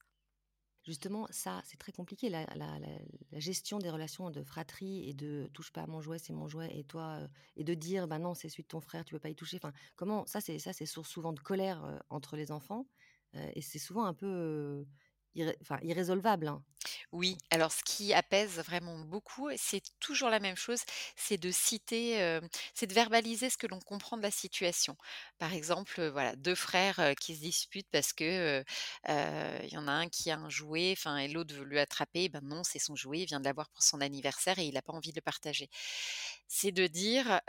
Justement, 0.90 1.28
ça, 1.30 1.62
c'est 1.64 1.76
très 1.78 1.92
compliqué, 1.92 2.28
la 2.28 2.44
gestion 3.32 3.78
des 3.78 3.90
relations 3.90 4.28
de 4.30 4.42
fratrie 4.42 5.08
et 5.08 5.14
de: 5.14 5.48
«Touche 5.54 5.70
pas 5.72 5.82
à 5.82 5.86
mon 5.86 6.00
jouet, 6.00 6.18
c'est 6.18 6.32
mon 6.32 6.48
jouet 6.48 6.76
et 6.76 6.82
toi, 6.82 7.20
heu» 7.22 7.28
et 7.54 7.62
de 7.62 7.74
dire: 7.74 8.08
«Bah 8.08 8.18
non, 8.18 8.34
c'est 8.34 8.48
celui 8.48 8.64
de 8.64 8.68
ton 8.68 8.80
frère, 8.80 9.04
tu 9.04 9.14
peux 9.14 9.20
pas 9.20 9.28
y 9.28 9.36
toucher». 9.36 9.58
Enfin, 9.62 9.72
comment 9.94 10.26
ça, 10.26 10.40
c'est 10.40 10.58
ça, 10.58 10.72
c'est 10.72 10.86
source 10.86 11.08
souvent 11.08 11.32
de 11.32 11.38
colère, 11.38 11.84
heu, 11.84 11.98
entre 12.08 12.34
les 12.36 12.50
enfants, 12.50 12.88
heu 13.36 13.40
et 13.54 13.62
c'est 13.62 13.78
souvent 13.78 14.04
un 14.04 14.14
peu, 14.14 14.84
irré 15.34 15.56
hein. 16.48 16.62
Oui, 17.12 17.38
alors 17.50 17.72
ce 17.72 17.82
qui 17.84 18.12
apaise 18.14 18.58
vraiment 18.60 18.98
beaucoup, 19.00 19.50
c'est 19.56 19.82
toujours 20.00 20.30
la 20.30 20.40
même 20.40 20.56
chose, 20.56 20.80
c'est 21.16 21.36
de 21.38 21.50
citer, 21.50 22.12
hem, 22.12 22.48
c'est 22.74 22.86
de 22.86 22.94
verbaliser 22.94 23.50
ce 23.50 23.56
que 23.58 23.66
l'on 23.66 23.80
comprend 23.80 24.16
de 24.16 24.22
la 24.22 24.30
situation. 24.30 24.96
Par 25.38 25.52
exemple, 25.52 26.00
heu, 26.00 26.08
voilà, 26.10 26.34
2 26.36 26.54
frères, 26.54 26.98
heu, 27.00 27.14
qui 27.14 27.36
se 27.36 27.40
disputent 27.42 27.88
parce 27.92 28.12
que, 28.12 28.64
y 29.08 29.76
en 29.78 29.88
a 29.88 29.92
un 29.92 30.08
qui 30.08 30.30
a 30.30 30.36
un 30.38 30.48
jouet, 30.48 30.94
enfin 30.96 31.18
et 31.18 31.28
l'autre 31.28 31.54
veut 31.54 31.64
lui 31.64 31.78
attraper, 31.78 32.28
ben 32.28 32.40
non, 32.42 32.62
c'est 32.64 32.78
son 32.78 32.96
jouet, 32.96 33.20
il 33.20 33.26
vient 33.26 33.40
de 33.40 33.44
l'avoir 33.44 33.68
pour 33.70 33.82
son 33.82 34.00
anniversaire 34.00 34.58
et 34.58 34.64
il 34.66 34.76
a 34.76 34.82
pas 34.82 34.92
envie 34.92 35.10
de 35.10 35.16
le 35.16 35.22
partager. 35.22 35.68
C'est 36.48 36.72
de 36.72 36.86
dire, 36.86 37.40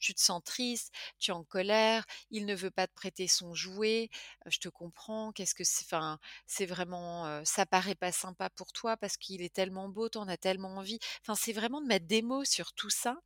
«Tu 0.00 0.14
te 0.14 0.20
sens 0.20 0.42
triste, 0.44 0.92
tu 1.18 1.32
es 1.32 1.34
en 1.34 1.42
colère, 1.44 2.04
il 2.30 2.46
ne 2.46 2.54
veut 2.54 2.70
pas 2.70 2.86
te 2.86 2.94
prêter 2.94 3.26
son 3.26 3.52
jouet, 3.54 4.10
je 4.46 4.58
te 4.58 4.68
comprends, 4.68 5.32
qu'est-ce 5.32 5.54
que 5.56 5.64
c'est?» 5.64 5.84
enfin, 5.86 6.18
c'est 6.48 6.66
vraiment, 6.66 7.44
ça 7.46 7.66
paraît 7.66 7.94
pas 7.96 8.12
sympa 8.12 8.50
pour 8.50 8.72
toi 8.72 8.96
parce 8.98 9.16
qu'il 9.18 9.42
est 9.42 9.54
tellement 9.54 9.88
beau, 9.90 10.08
tu 10.10 10.18
en 10.18 10.28
as 10.28 10.38
tellement 10.38 10.76
envie. 10.76 10.98
Enfin, 11.22 11.36
c'est 11.36 11.52
vraiment 11.54 11.82
de 11.82 11.86
mettre 11.88 12.06
des 12.08 12.22
mots 12.22 12.44
sur 12.46 12.72
tout 12.74 12.90
ça. 12.90 13.18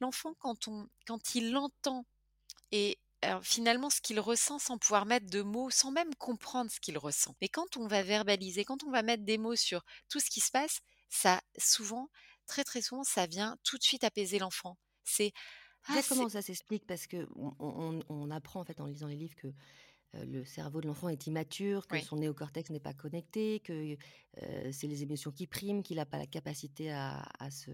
L'enfant 0.00 0.34
quand 0.38 0.68
on 0.68 0.88
quand 1.06 1.34
il 1.34 1.52
l'entend 1.52 2.06
et 2.72 2.98
alors 3.22 3.44
finalement 3.44 3.90
ce 3.90 4.00
qu'il 4.00 4.20
ressent 4.20 4.58
sans 4.58 4.78
pouvoir 4.78 5.06
mettre 5.06 5.26
de 5.30 5.42
mots, 5.42 5.70
sans 5.70 5.90
même 5.92 6.14
comprendre 6.16 6.70
ce 6.70 6.80
qu'il 6.80 6.98
ressent. 6.98 7.34
Mais 7.40 7.48
quand 7.48 7.76
on 7.76 7.86
va 7.88 8.02
verbaliser, 8.02 8.64
quand 8.64 8.84
on 8.84 8.90
va 8.90 9.02
mettre 9.02 9.24
des 9.24 9.38
mots 9.38 9.56
sur 9.56 9.84
tout 10.08 10.20
ce 10.20 10.30
qui 10.30 10.40
se 10.40 10.50
passe, 10.50 10.80
ça 11.08 11.40
souvent, 11.58 12.08
très, 12.46 12.64
très 12.64 12.82
souvent, 12.82 13.04
ça 13.04 13.26
vient 13.26 13.56
tout 13.64 13.78
de 13.78 13.82
suite 13.84 14.04
apaiser 14.04 14.38
l'enfant. 14.38 14.78
C'est: 15.04 15.32
«Ah 15.88 16.00
Déjà, 16.00 16.02
c'est» 16.02 16.08
comment 16.08 16.28
ça 16.28 16.42
s'explique? 16.42 16.86
Parce 16.86 17.06
qu'on 17.06 17.26
on 17.36 17.54
on 17.60 18.02
on 18.08 18.30
apprend, 18.30 18.60
en 18.60 18.64
fait, 18.64 18.80
en 18.80 18.86
lisant 18.86 19.06
les 19.08 19.16
livres 19.16 19.36
que, 19.36 19.48
le 20.24 20.44
cerveau 20.44 20.80
de 20.80 20.86
l'enfant 20.88 21.08
est 21.08 21.26
immature, 21.26 21.86
que 21.88 21.98
oui. 21.98 22.00
son 22.00 22.16
néocortex 22.16 22.70
n'est 22.70 22.80
pas 22.80 22.94
connecté, 22.94 23.60
que, 23.60 23.94
heu, 24.42 24.72
c'est 24.72 24.86
les 24.86 25.02
émotions 25.02 25.30
qui 25.32 25.46
priment, 25.46 25.82
qu'il 25.82 25.98
a 25.98 26.06
pas 26.06 26.18
la 26.18 26.26
capacité 26.26 26.90
à 26.92 27.22
à 27.38 27.50
se 27.50 27.70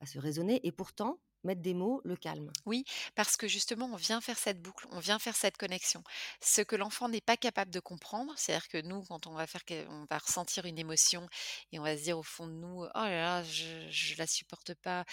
à 0.00 0.06
se 0.06 0.18
raisonner 0.18 0.66
et 0.66 0.72
pourtant 0.72 1.20
mettre 1.44 1.62
des 1.62 1.74
mots 1.74 2.00
le 2.04 2.16
calme. 2.16 2.50
Oui, 2.66 2.84
parce 3.14 3.36
que 3.36 3.48
justement, 3.48 3.86
on 3.92 3.96
vient 3.96 4.20
faire 4.20 4.38
cette 4.38 4.60
boucle, 4.60 4.86
on 4.90 4.98
vient 5.00 5.18
faire 5.18 5.36
cette 5.36 5.56
connexion. 5.56 6.02
Ce 6.42 6.60
que 6.62 6.76
l'enfant 6.76 7.08
n'est 7.08 7.20
pas 7.20 7.36
capable 7.36 7.70
de 7.70 7.80
comprendre, 7.80 8.32
c'est-à-dire 8.36 8.68
que 8.68 8.78
nous, 8.82 9.02
quand 9.04 9.26
on 9.26 9.34
va 9.34 9.46
faire 9.46 9.62
on 9.88 10.06
va 10.10 10.18
ressentir 10.18 10.66
une 10.66 10.78
émotion 10.78 11.26
et 11.72 11.78
on 11.78 11.82
va 11.82 11.96
se 11.96 12.02
dire 12.04 12.18
au 12.18 12.22
fond 12.22 12.46
de 12.46 12.52
nous: 12.52 12.82
«Oh 12.84 12.88
là 12.94 13.10
là, 13.10 13.44
je 13.44 13.88
je 13.90 14.16
la 14.18 14.26
supporte 14.26 14.74
pas», 14.74 15.04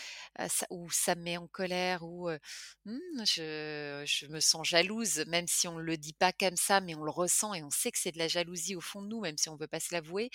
ça 0.49 0.65
ou 0.69 0.89
ça 0.91 1.15
me 1.15 1.23
met 1.23 1.37
en 1.37 1.47
colère 1.47 2.03
ou, 2.03 2.29
heu, 2.29 2.39
mmh, 2.85 2.97
je 3.25 4.27
me 4.27 4.39
sens 4.39 4.67
jalouse, 4.67 5.23
même 5.27 5.47
si 5.47 5.67
on 5.67 5.77
le 5.77 5.97
dit 5.97 6.13
pas 6.13 6.31
comme 6.33 6.57
ça, 6.57 6.81
mais 6.81 6.95
on 6.95 7.03
le 7.03 7.11
ressent 7.11 7.53
et 7.53 7.63
on 7.63 7.69
sait 7.69 7.91
que 7.91 7.99
c'est 7.99 8.11
de 8.11 8.17
la 8.19 8.27
jalousie 8.27 8.75
au 8.75 8.81
fond 8.81 9.01
de 9.01 9.07
nous, 9.07 9.21
même 9.21 9.37
si 9.37 9.49
on 9.49 9.55
veut 9.57 9.67
pas 9.67 9.79
se 9.79 9.93
l'avouer. 9.93 10.29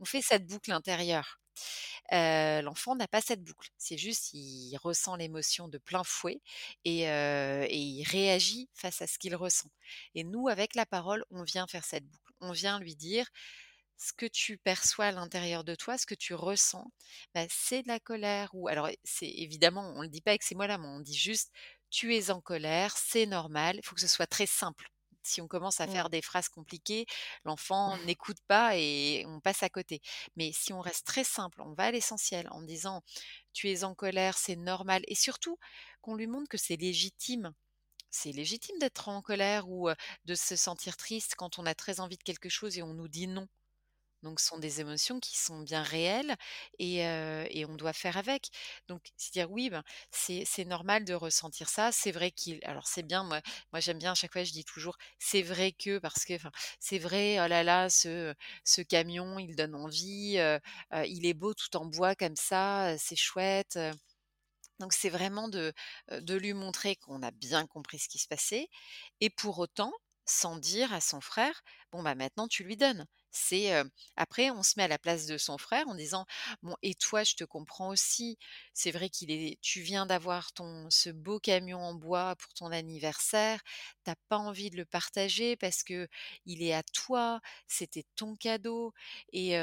On 0.00 0.04
fait 0.04 0.22
cette 0.22 0.46
boucle 0.46 0.72
intérieure. 0.72 1.40
L'enfant 2.10 2.96
n'a 2.96 3.08
pas 3.08 3.20
cette 3.20 3.42
boucle. 3.42 3.68
C'est 3.78 3.98
juste, 3.98 4.30
il 4.34 4.76
ressent 4.82 5.16
l'émotion 5.16 5.68
de 5.68 5.78
plein 5.78 6.04
fouet 6.04 6.40
et 6.84 7.02
il 7.06 8.04
réagit 8.04 8.68
face 8.74 9.02
à 9.02 9.06
ce 9.06 9.18
qu'il 9.18 9.36
ressent. 9.36 9.70
Et 10.14 10.24
nous, 10.24 10.48
avec 10.48 10.74
la 10.74 10.86
parole, 10.86 11.24
on 11.30 11.42
vient 11.44 11.66
faire 11.66 11.84
cette 11.84 12.06
boucle. 12.06 12.32
On 12.40 12.52
vient 12.52 12.78
lui 12.80 12.96
dire: 12.96 13.26
«Ce 13.98 14.12
que 14.12 14.26
tu 14.26 14.58
perçois 14.58 15.06
à 15.06 15.12
l'intérieur 15.12 15.64
de 15.64 15.74
toi, 15.74 15.98
ce 15.98 16.06
que 16.06 16.14
tu 16.14 16.34
ressens, 16.34 16.86
bah, 17.34 17.46
c'est 17.50 17.82
de 17.82 17.88
la 17.88 18.00
colère» 18.00 18.50
ou 18.54 18.68
alors 18.68 18.88
c'est 19.04 19.28
évidemment, 19.28 19.92
on 19.96 20.02
le 20.02 20.08
dit 20.08 20.20
pas 20.20 20.32
avec 20.32 20.42
ces 20.44 20.54
mots-là, 20.56 20.78
mais 20.78 20.86
on 20.88 21.00
dit 21.00 21.16
juste: 21.16 21.50
«Tu 21.90 22.14
es 22.16 22.30
en 22.30 22.40
colère, 22.40 22.96
c'est 22.96 23.26
normal». 23.26 23.76
Il 23.78 23.86
faut 23.86 23.94
que 23.94 24.00
ce 24.02 24.08
soit 24.08 24.26
très 24.26 24.46
simple. 24.46 24.88
Si 25.26 25.40
on 25.40 25.48
commence 25.48 25.80
à 25.80 25.86
faire 25.88 26.10
des 26.10 26.22
phrases 26.22 26.48
compliquées, 26.48 27.06
l'enfant 27.44 27.96
n'écoute 28.04 28.38
pas 28.48 28.76
et 28.76 29.24
on 29.26 29.40
passe 29.40 29.62
à 29.62 29.68
côté. 29.70 30.00
Mais 30.36 30.52
si 30.52 30.72
on 30.72 30.80
reste 30.80 31.06
très 31.06 31.24
simple, 31.24 31.62
on 31.62 31.72
va 31.74 31.84
à 31.84 31.90
l'essentiel 31.90 32.48
en 32.50 32.62
disant: 32.62 33.02
«Tu 33.52 33.70
es 33.70 33.84
en 33.84 33.94
colère, 33.94 34.36
c'est 34.38 34.56
normal» 34.56 35.02
et 35.08 35.14
surtout 35.14 35.58
qu'on 36.02 36.14
lui 36.16 36.26
montre 36.26 36.48
que 36.48 36.58
c'est 36.58 36.76
légitime. 36.76 37.52
C'est 38.10 38.32
légitime 38.32 38.78
d'être 38.80 39.08
en 39.08 39.22
colère 39.22 39.68
ou, 39.70 39.90
de 40.26 40.34
se 40.34 40.56
sentir 40.56 40.96
triste 40.96 41.34
quand 41.36 41.58
on 41.58 41.66
a 41.66 41.74
très 41.74 42.00
envie 42.00 42.18
de 42.18 42.22
quelque 42.24 42.48
chose 42.48 42.78
et 42.78 42.82
on 42.82 42.94
nous 42.94 43.08
dit 43.08 43.26
non. 43.28 43.48
Donc 44.24 44.40
ce 44.40 44.46
sont 44.48 44.58
des 44.58 44.80
émotions 44.80 45.20
qui 45.20 45.36
sont 45.38 45.60
bien 45.60 45.82
réelles 45.82 46.34
et 46.78 46.98
et 47.50 47.64
on 47.66 47.74
doit 47.76 47.92
faire 47.92 48.16
avec. 48.16 48.48
Donc 48.88 49.02
se 49.16 49.30
dire: 49.30 49.50
«Oui, 49.50 49.70
ben, 49.70 49.82
c'est 50.10 50.64
normal 50.66 51.04
de 51.04 51.14
ressentir 51.14 51.68
ça». 51.68 51.92
C'est 51.92 52.12
vrai 52.12 52.30
qu'il 52.32 52.60
alors 52.64 52.86
c'est 52.86 53.02
bien, 53.04 53.22
moi 53.24 53.40
moi 53.72 53.80
j'aime 53.80 53.98
bien 53.98 54.12
à 54.12 54.14
chaque 54.14 54.32
fois 54.32 54.44
je 54.44 54.52
dis 54.52 54.64
toujours: 54.64 54.96
«C'est 55.18 55.42
vrai 55.42 55.72
que» 55.72 55.98
parce 55.98 56.24
que 56.24 56.34
c'est 56.80 56.98
vrai, 56.98 57.38
oh 57.44 57.46
là 57.48 57.62
là, 57.62 57.90
ce, 57.90 58.34
ce 58.64 58.80
camion, 58.82 59.38
il 59.38 59.56
donne 59.56 59.74
envie, 59.74 60.38
il 61.06 61.26
est 61.26 61.34
beau 61.34 61.54
tout 61.54 61.76
en 61.76 61.86
bois 61.86 62.14
comme 62.14 62.36
ça, 62.36 62.96
c'est 62.98 63.16
chouette. 63.16 63.78
Donc 64.80 64.92
c'est 64.92 65.10
vraiment 65.10 65.48
de, 65.48 65.72
de 66.10 66.34
lui 66.34 66.52
montrer 66.54 66.96
qu'on 66.96 67.22
a 67.22 67.30
bien 67.32 67.66
compris 67.66 67.98
ce 67.98 68.08
qui 68.08 68.18
se 68.18 68.28
passait 68.28 68.68
et 69.20 69.30
pour 69.30 69.58
autant, 69.58 69.92
sans 70.26 70.56
dire 70.58 70.92
à 70.92 71.00
son 71.00 71.20
frère: 71.20 71.62
«Bon, 71.92 72.02
bah, 72.02 72.14
maintenant 72.14 72.48
tu 72.48 72.64
lui 72.64 72.76
donnes». 72.76 73.06
C'est, 73.36 73.72
après 74.16 74.50
on 74.50 74.62
se 74.62 74.74
met 74.76 74.84
à 74.84 74.88
la 74.88 74.98
place 74.98 75.26
de 75.26 75.38
son 75.38 75.58
frère 75.58 75.88
en 75.88 75.94
disant: 75.94 76.24
«Bon 76.62 76.76
et 76.82 76.94
toi, 76.94 77.24
je 77.24 77.34
te 77.34 77.44
comprends 77.44 77.88
aussi. 77.88 78.38
C'est 78.72 78.90
vrai 78.92 79.08
qu'il 79.10 79.30
est 79.30 79.58
tu 79.60 79.80
viens 79.80 80.06
d'avoir 80.06 80.52
ton 80.52 80.88
ce 80.90 81.10
beau 81.10 81.38
camion 81.40 81.78
en 81.80 81.94
bois 81.94 82.36
pour 82.36 82.54
ton 82.54 82.66
anniversaire. 82.72 83.60
Tu 84.04 84.10
as 84.10 84.16
pas 84.28 84.38
envie 84.38 84.70
de 84.70 84.76
le 84.76 84.84
partager 84.84 85.56
parce 85.56 85.82
qu'il 85.82 86.08
est 86.46 86.72
à 86.74 86.82
toi, 86.82 87.40
c'était 87.66 88.04
ton 88.16 88.36
cadeau 88.36 88.92
et 89.32 89.56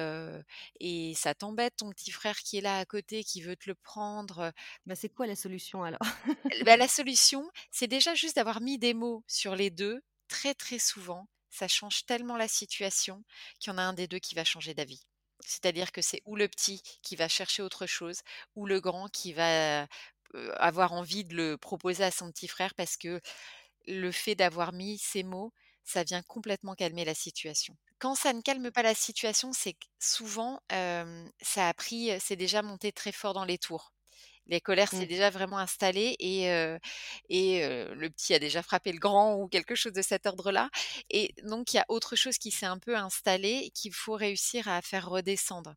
et 0.79 1.13
ça 1.15 1.33
t'embête 1.35 1.75
ton 1.77 1.89
petit 1.91 2.11
frère 2.11 2.37
qui 2.39 2.57
est 2.57 2.61
là 2.61 2.77
à 2.79 2.85
côté, 2.85 3.23
qui 3.23 3.41
veut 3.41 3.55
te 3.55 3.69
le 3.69 3.75
prendre, 3.75 4.51
Bah, 4.85 4.95
c'est 4.95 5.09
quoi 5.09 5.27
la 5.27 5.35
solution 5.35 5.83
alors? 5.83 5.99
bah, 6.65 6.77
la 6.77 6.87
solution, 6.87 7.49
c'est 7.71 7.87
déjà 7.87 8.13
juste 8.15 8.35
d'avoir 8.35 8.61
mis 8.61 8.77
des 8.77 8.93
mots 8.93 9.23
sur 9.27 9.55
les 9.55 9.69
2 9.69 10.01
très, 10.27 10.53
très 10.53 10.79
souvent, 10.79 11.27
ça 11.51 11.67
change 11.67 12.05
tellement 12.05 12.37
la 12.37 12.47
situation 12.47 13.23
qu'il 13.59 13.71
y 13.71 13.75
en 13.75 13.77
a 13.77 13.83
un 13.83 13.93
des 13.93 14.07
2 14.07 14.19
qui 14.19 14.35
va 14.35 14.43
changer 14.43 14.73
d'avis. 14.73 15.03
C'est-à-dire 15.45 15.91
que 15.91 16.01
c'est 16.01 16.21
ou 16.25 16.35
le 16.35 16.47
petit 16.47 16.81
qui 17.03 17.15
va 17.15 17.27
chercher 17.27 17.63
autre 17.63 17.85
chose 17.87 18.21
ou 18.55 18.65
le 18.65 18.79
grand 18.81 19.09
qui 19.09 19.33
va, 19.33 19.87
avoir 20.55 20.93
envie 20.93 21.23
de 21.23 21.35
le 21.35 21.57
proposer 21.57 22.03
à 22.03 22.11
son 22.11 22.31
petit 22.31 22.47
frère 22.47 22.73
parce 22.75 22.97
que 22.97 23.21
le 23.87 24.11
fait 24.11 24.35
d'avoir 24.35 24.73
mis 24.73 24.97
ces 24.97 25.23
mots, 25.23 25.53
ça 25.83 26.03
vient 26.03 26.21
complètement 26.23 26.75
calmer 26.75 27.05
la 27.05 27.15
situation. 27.15 27.75
Quand 27.99 28.15
ça 28.15 28.33
ne 28.33 28.41
calme 28.41 28.71
pas 28.71 28.83
la 28.83 28.95
situation, 28.95 29.53
c'est 29.53 29.75
souvent, 29.99 30.61
ça 30.69 31.67
a 31.67 31.73
pris, 31.73 32.11
c'est 32.19 32.35
déjà 32.35 32.61
monté 32.61 32.91
très 32.91 33.11
fort 33.11 33.33
dans 33.33 33.45
les 33.45 33.57
tours. 33.57 33.93
Les 34.51 34.61
colères 34.61 34.91
s'est 34.91 35.05
Mmh. 35.05 35.07
déjà 35.07 35.31
vraiment 35.31 35.57
installée 35.57 36.15
et 36.19 36.47
le 37.59 38.09
petit 38.09 38.33
a 38.33 38.39
déjà 38.39 38.61
frappé 38.63 38.91
le 38.91 38.99
grand 38.99 39.35
ou 39.35 39.47
quelque 39.47 39.75
chose 39.75 39.93
de 39.93 40.01
cet 40.01 40.25
ordre-là 40.25 40.69
et 41.09 41.33
donc 41.43 41.73
il 41.73 41.77
y 41.77 41.79
a 41.79 41.85
autre 41.89 42.15
chose 42.15 42.37
qui 42.37 42.51
s'est 42.51 42.65
un 42.65 42.79
peu 42.79 42.95
installé 42.95 43.61
et 43.65 43.69
qu'il 43.71 43.93
faut 43.93 44.13
réussir 44.13 44.67
à 44.67 44.81
faire 44.81 45.09
redescendre 45.09 45.75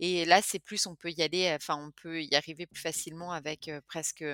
et 0.00 0.24
là, 0.24 0.42
c'est 0.42 0.58
plus 0.60 0.86
on 0.86 0.96
peut 0.96 1.10
y 1.12 1.22
aller, 1.22 1.52
enfin, 1.54 1.76
on 1.78 1.90
peut 1.92 2.22
y 2.22 2.34
arriver 2.34 2.66
plus 2.66 2.80
facilement 2.82 3.32
avec, 3.32 3.70
presque, 3.88 4.24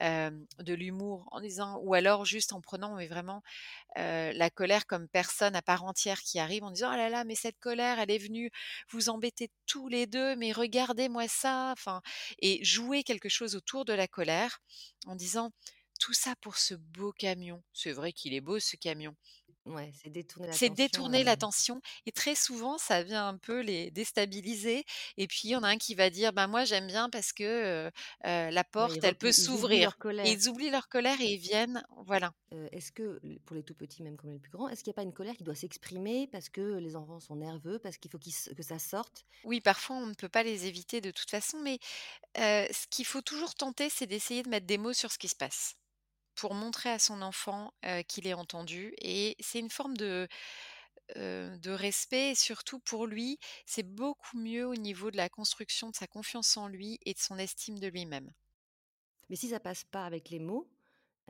de 0.00 0.74
l'humour 0.74 1.28
en 1.32 1.40
disant 1.40 1.78
ou 1.82 1.94
alors 1.94 2.24
juste 2.26 2.52
en 2.52 2.60
prenant 2.60 2.94
vraiment, 3.08 3.42
la 3.96 4.50
colère 4.50 4.86
comme 4.86 5.08
personne 5.08 5.56
à 5.56 5.62
part 5.62 5.84
entière 5.84 6.20
qui 6.22 6.38
arrive 6.40 6.64
en 6.64 6.70
disant: 6.72 6.90
«Oh 6.94 6.96
là 6.96 7.10
là, 7.10 7.24
mais 7.24 7.34
cette 7.36 7.58
colère, 7.60 7.98
elle 8.00 8.10
est 8.12 8.18
venue 8.18 8.50
vous 8.90 9.08
embêter 9.10 9.50
tous 9.66 9.88
les 9.88 10.06
2, 10.06 10.36
mais 10.36 10.52
regardez-moi 10.52 11.28
ça!» 11.28 11.72
enfin 11.72 12.02
et 12.40 12.64
jouer 12.64 13.04
quelque 13.04 13.28
chose 13.30 13.56
autour 13.56 13.84
de 13.86 13.92
la 13.94 14.08
colère 14.08 14.60
en 15.06 15.16
disant: 15.16 15.52
«Tout 16.00 16.14
ça 16.14 16.34
pour 16.42 16.56
ce 16.58 16.74
beau 16.74 17.12
camion. 17.12 17.62
C'est 17.74 17.92
vrai 17.92 18.12
qu'il 18.12 18.34
est 18.34 18.40
beau 18.42 18.60
ce 18.60 18.76
camion». 18.76 19.16
Ouais, 19.66 19.90
c'est 19.94 20.08
détourner 20.10 20.46
C'est 20.50 20.70
l'attention, 20.70 20.70
détourner 20.70 21.24
heu 21.24 21.24
l'attention 21.24 21.80
et 22.06 22.12
très 22.12 22.34
souvent, 22.34 22.78
ça 22.78 23.02
vient 23.02 23.26
un 23.28 23.36
peu 23.38 23.60
les 23.60 23.90
déstabiliser 23.90 24.84
et 25.16 25.26
puis 25.26 25.40
il 25.44 25.50
y 25.50 25.56
en 25.56 25.62
a 25.64 25.68
un 25.68 25.76
qui 25.78 25.94
va 25.94 26.08
dire: 26.10 26.32
«Bah, 26.32 26.46
moi 26.46 26.64
j'aime 26.64 26.86
bien 26.86 27.10
parce 27.10 27.32
que, 27.32 27.88
heu 27.88 27.90
heu, 28.26 28.50
la 28.50 28.64
ouais, 28.78 28.94
ils 28.94 28.98
porte, 28.98 29.02
elle 29.04 29.16
repli 29.16 29.32
peut 29.32 29.32
ils 29.36 29.54
oublient 29.54 29.78
s'ouvrir» 29.80 29.80
leur 29.80 29.98
et 30.22 30.30
colère. 30.30 30.32
ils 30.32 30.48
oublient 30.48 30.70
leur 30.70 30.88
colère 30.88 31.20
et 31.20 31.32
ils 31.34 31.38
viennent 31.40 31.82
voilà. 32.06 32.32
Heu, 32.52 32.68
est-ce 32.72 32.92
que 32.92 33.20
l 33.24 33.38
pour 33.44 33.54
les 33.56 33.62
tout 33.64 33.74
petits, 33.74 34.02
même 34.02 34.16
comme 34.16 34.30
les 34.30 34.38
plus 34.40 34.50
grands, 34.52 34.68
est-ce 34.68 34.82
qu'il 34.84 34.90
y 34.90 34.94
a 34.94 34.94
pas 34.94 35.02
une 35.02 35.12
colère 35.12 35.36
qui 35.36 35.42
doit 35.44 35.54
s'exprimer 35.56 36.26
parce 36.28 36.48
que 36.48 36.60
les 36.78 36.94
enfants 36.96 37.18
sont 37.20 37.36
nerveux, 37.36 37.78
parce 37.80 37.98
qu'il 37.98 38.10
faut 38.10 38.18
qu'ils 38.18 38.32
s 38.34 38.50
que 38.56 38.62
ça 38.62 38.78
sorte? 38.78 39.26
Oui, 39.44 39.60
parfois 39.62 39.96
on 39.96 40.06
ne 40.06 40.14
peut 40.14 40.28
pas 40.28 40.42
les 40.42 40.66
éviter 40.66 41.00
de 41.00 41.10
toute 41.10 41.30
façon, 41.30 41.58
mais 41.60 41.78
heu, 42.38 42.66
ce 42.72 42.86
qu'il 42.90 43.06
faut 43.06 43.22
toujours 43.22 43.54
tenter, 43.54 43.90
c'est 43.90 44.06
d'essayer 44.08 44.42
de 44.42 44.48
mettre 44.50 44.66
des 44.66 44.78
mots 44.78 44.92
sur 44.94 45.12
ce 45.12 45.18
qui 45.18 45.28
se 45.28 45.36
passe. 45.36 45.76
Pour 46.36 46.54
montrer 46.54 46.90
à 46.90 46.98
son 46.98 47.22
enfant, 47.22 47.72
qu'il 48.08 48.26
est 48.26 48.34
entendu 48.34 48.94
et 48.98 49.36
c'est 49.40 49.58
une 49.58 49.70
forme 49.70 49.96
de, 49.96 50.28
de 51.16 51.70
respect 51.70 52.30
et 52.30 52.34
surtout 52.34 52.78
pour 52.78 53.06
lui, 53.06 53.38
c'est 53.64 53.82
beaucoup 53.82 54.38
mieux 54.38 54.66
au 54.66 54.76
niveau 54.76 55.10
de 55.10 55.16
la 55.16 55.28
construction 55.28 55.90
de 55.90 55.96
sa 55.96 56.06
confiance 56.06 56.56
en 56.56 56.68
lui 56.68 56.98
et 57.06 57.14
de 57.14 57.18
son 57.18 57.38
estime 57.38 57.78
de 57.78 57.88
lui-même. 57.88 58.30
Mais 59.28 59.36
si 59.36 59.48
ça 59.48 59.60
passe 59.60 59.84
pas 59.84 60.04
avec 60.04 60.30
les 60.30 60.38
mots, 60.38 60.68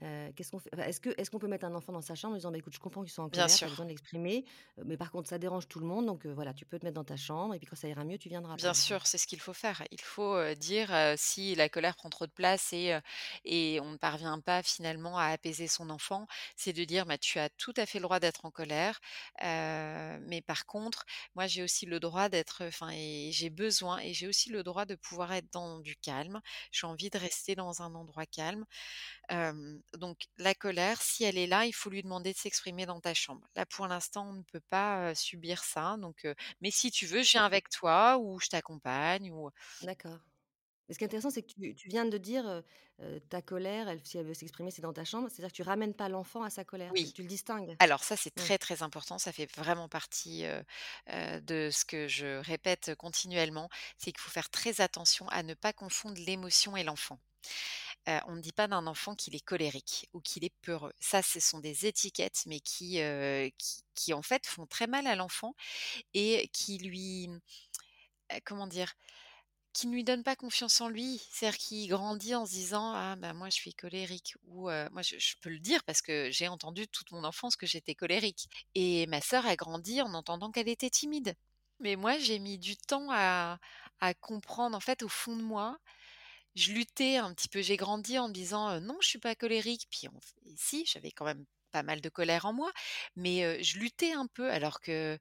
heu, 0.02 0.32
qu'est-ce 0.34 0.50
qu'on 0.50 0.58
fait? 0.58 0.70
Enfin, 0.74 0.84
est-ce 0.84 1.00
que 1.00 1.10
est-ce 1.18 1.30
qu'on 1.30 1.38
peut 1.38 1.48
mettre 1.48 1.64
un 1.66 1.74
enfant 1.74 1.92
dans 1.92 2.00
sa 2.02 2.14
chambre 2.14 2.34
en 2.34 2.36
disant: 2.38 2.50
«Bah, 2.52 2.58
écoute, 2.58 2.74
je 2.74 2.78
comprends 2.80 3.02
qu'ils 3.02 3.12
sont 3.12 3.22
en 3.22 3.30
colère, 3.30 3.58
tu 3.58 3.64
as 3.66 3.68
besoin 3.68 3.84
de 3.86 3.90
l'exprimer, 3.90 4.44
heu, 4.78 4.84
mais 4.86 4.96
par 4.96 5.10
contre 5.10 5.28
ça 5.28 5.38
dérange 5.38 5.68
tout 5.68 5.80
le 5.80 5.86
monde 5.86 6.06
donc 6.06 6.26
heu, 6.26 6.32
voilà, 6.32 6.54
tu 6.54 6.66
peux 6.66 6.78
te 6.78 6.84
mettre 6.86 6.94
dans 6.96 7.04
ta 7.04 7.16
chambre 7.16 7.54
et 7.54 7.58
puis 7.58 7.66
quand 7.66 7.76
ça 7.76 7.88
ira 7.88 8.04
mieux, 8.04 8.18
tu 8.18 8.28
viendras», 8.28 8.56
Bien 8.56 8.72
sûr, 8.72 9.06
c'est 9.06 9.18
ce 9.18 9.26
qu'il 9.26 9.40
faut 9.40 9.52
faire. 9.52 9.82
Il 9.90 10.00
faut, 10.00 10.54
dire, 10.54 10.90
si 11.18 11.54
la 11.56 11.68
colère 11.68 11.94
prend 11.94 12.08
trop 12.08 12.26
de 12.26 12.32
place 12.32 12.72
et 12.72 12.98
et 13.44 13.80
on 13.82 13.90
ne 13.92 13.96
parvient 13.98 14.40
pas 14.40 14.62
finalement 14.62 15.18
à 15.18 15.26
apaiser 15.26 15.68
son 15.68 15.90
enfant, 15.90 16.26
c'est 16.56 16.72
de 16.72 16.84
dire: 16.84 17.04
«Bah, 17.04 17.18
tu 17.18 17.38
as 17.38 17.50
tout 17.50 17.74
à 17.76 17.84
fait 17.84 17.98
le 17.98 18.04
droit 18.04 18.18
d'être 18.18 18.46
en 18.46 18.50
colère, 18.50 18.98
mais 19.42 20.42
par 20.46 20.64
contre, 20.64 21.04
moi 21.34 21.46
j'ai 21.46 21.62
aussi 21.62 21.84
le 21.84 22.00
droit 22.00 22.28
d'être 22.30 22.64
enfin 22.66 22.90
et 22.94 23.30
j'ai 23.32 23.50
besoin 23.50 23.98
et 23.98 24.14
j'ai 24.14 24.26
aussi 24.26 24.48
le 24.50 24.62
droit 24.62 24.86
de 24.86 24.94
pouvoir 24.94 25.32
être 25.34 25.52
dans 25.52 25.78
du 25.80 25.94
calme. 25.96 26.40
J'ai 26.72 26.86
envie 26.86 27.10
de 27.10 27.18
rester 27.18 27.54
dans 27.56 27.82
un 27.82 27.94
endroit 27.94 28.24
calme». 28.26 28.64
Donc 29.95 30.18
la 30.38 30.54
colère, 30.54 31.00
si 31.02 31.25
elle 31.25 31.38
est 31.38 31.47
là, 31.47 31.66
il 31.66 31.73
faut 31.73 31.90
lui 31.90 32.02
demander 32.02 32.33
de 32.33 32.38
s'exprimer 32.38 32.87
dans 32.87 33.00
ta 33.00 33.14
chambre. 33.14 33.47
Là, 33.54 33.66
pour 33.66 33.87
l'instant, 33.87 34.28
on 34.28 34.35
ne 34.35 34.42
peut 34.42 34.62
pas, 34.71 35.14
subir 35.14 35.64
ça, 35.64 35.97
donc 35.99 36.26
mais 36.61 36.71
si 36.71 36.90
tu 36.90 37.06
veux, 37.06 37.23
je 37.23 37.33
viens 37.33 37.45
avec 37.45 37.68
toi 37.68 38.18
ou 38.18 38.38
je 38.40 38.49
t'accompagne 38.49 39.30
ou 39.30 39.50
D'accord. 39.83 40.18
Mais 40.88 40.95
ce 40.95 40.99
qui 40.99 41.04
est 41.04 41.09
intéressant, 41.09 41.30
c'est 41.30 41.42
que 41.42 41.49
tu 41.49 41.75
tu 41.75 41.88
viens 41.88 42.04
de 42.04 42.16
dire, 42.16 42.62
ta 43.28 43.42
colère, 43.42 43.88
elle 43.88 44.00
si 44.04 44.18
elle 44.18 44.26
veut 44.26 44.35
s'exprimer, 44.35 44.71
c'est 44.71 44.83
dans 44.83 44.92
ta 44.92 45.04
chambre. 45.04 45.28
C'est-à-dire 45.28 45.50
que 45.50 45.56
tu 45.56 45.62
ramènes 45.62 45.95
pas 45.95 46.09
l'enfant 46.09 46.45
à 46.45 46.50
sa 46.50 46.64
colère, 46.64 46.92
oui. 46.95 47.12
tu 47.12 47.23
le 47.23 47.28
distingues? 47.28 47.75
Alors 47.80 48.04
ça, 48.04 48.16
c'est 48.16 48.35
très, 48.35 48.56
très 48.59 48.83
important, 48.83 49.18
ça 49.18 49.33
fait 49.33 49.50
vraiment 49.56 49.88
partie, 49.88 50.45
de 51.09 51.71
ce 51.73 51.85
que 51.85 52.06
je 52.06 52.38
répète 52.38 52.95
continuellement, 52.95 53.68
c'est 53.99 54.12
qu'il 54.12 54.21
faut 54.21 54.30
faire 54.30 54.49
très 54.49 54.80
attention 54.80 55.28
à 55.30 55.42
ne 55.42 55.54
pas 55.54 55.73
confondre 55.73 56.21
l'émotion 56.25 56.76
et 56.76 56.85
l'enfant. 56.85 57.18
On 58.26 58.36
ne 58.36 58.40
dit 58.40 58.52
pas 58.52 58.68
d'un 58.68 58.86
enfant 58.86 59.14
qu'il 59.14 59.34
est 59.34 59.44
colérique 59.44 60.08
ou 60.12 60.20
qu'il 60.20 60.44
est 60.44 60.54
peureux. 60.62 60.92
Ça, 61.00 61.22
ce 61.22 61.40
sont 61.40 61.58
des 61.60 61.86
étiquettes, 61.86 62.42
mais 62.46 62.60
qui, 62.60 63.00
qui 63.58 63.82
qui 63.94 64.12
en 64.12 64.22
fait 64.22 64.46
font 64.46 64.66
très 64.66 64.86
mal 64.86 65.06
à 65.06 65.16
l'enfant 65.16 65.54
et 66.14 66.48
qui 66.52 66.78
lui, 66.78 67.30
comment 68.44 68.66
dire? 68.66 68.92
qui 69.75 69.86
ne 69.88 69.94
lui 69.94 70.04
donne 70.04 70.25
pas 70.25 70.36
confiance 70.36 70.80
en 70.82 70.88
lui. 70.88 71.22
C'est-à-dire 71.30 71.58
qu'il 71.58 71.88
grandit 71.88 72.34
en 72.34 72.46
se 72.46 72.52
disant: 72.52 72.92
«Ah 72.94 73.16
bah, 73.16 73.34
moi 73.34 73.50
je 73.50 73.54
suis 73.56 73.75
colérique» 73.75 74.34
ou 74.46 74.64
moi 74.70 75.02
je 75.02 75.18
je 75.18 75.34
peux 75.42 75.50
le 75.50 75.60
dire 75.60 75.84
parce 75.84 76.02
que 76.02 76.30
j'ai 76.32 76.48
entendu 76.48 76.88
toute 76.88 77.12
mon 77.12 77.25
enfance 77.25 77.56
que 77.56 77.66
j'étais 77.66 77.94
colérique 77.94 78.48
et 78.75 79.06
ma 79.08 79.20
sœur 79.22 79.46
a 79.46 79.56
grandi 79.56 80.02
en 80.02 80.14
entendant 80.14 80.50
qu'elle 80.52 80.68
était 80.68 80.90
timide. 80.90 81.36
Mais 81.80 81.96
moi 81.96 82.18
j'ai 82.18 82.38
mis 82.40 82.58
du 82.58 82.76
temps 82.76 83.08
à 83.12 83.58
à 84.00 84.14
comprendre 84.14 84.76
en 84.76 84.80
fait 84.80 85.02
au 85.04 85.08
fond 85.08 85.36
de 85.36 85.42
moi, 85.42 85.78
je 86.56 86.72
luttais 86.72 87.16
un 87.18 87.34
petit 87.34 87.48
peu. 87.48 87.62
J'ai 87.62 87.76
grandi 87.76 88.18
en 88.18 88.28
me 88.28 88.32
disant: 88.34 88.72
«Heu, 88.76 88.80
non 88.80 88.96
je 89.02 89.08
suis 89.08 89.18
pas 89.20 89.34
colérique» 89.36 89.86
puis 89.90 90.08
si, 90.56 90.86
j'avais 90.86 91.12
quand 91.12 91.25
même 91.26 91.46
pas 91.72 91.82
mal 91.84 92.00
de 92.00 92.08
colère 92.08 92.46
en 92.46 92.52
moi, 92.54 92.72
mais 93.16 93.62
je 93.62 93.78
luttais 93.78 94.12
un 94.12 94.26
peu 94.28 94.50
alors 94.50 94.80
que 94.80 95.18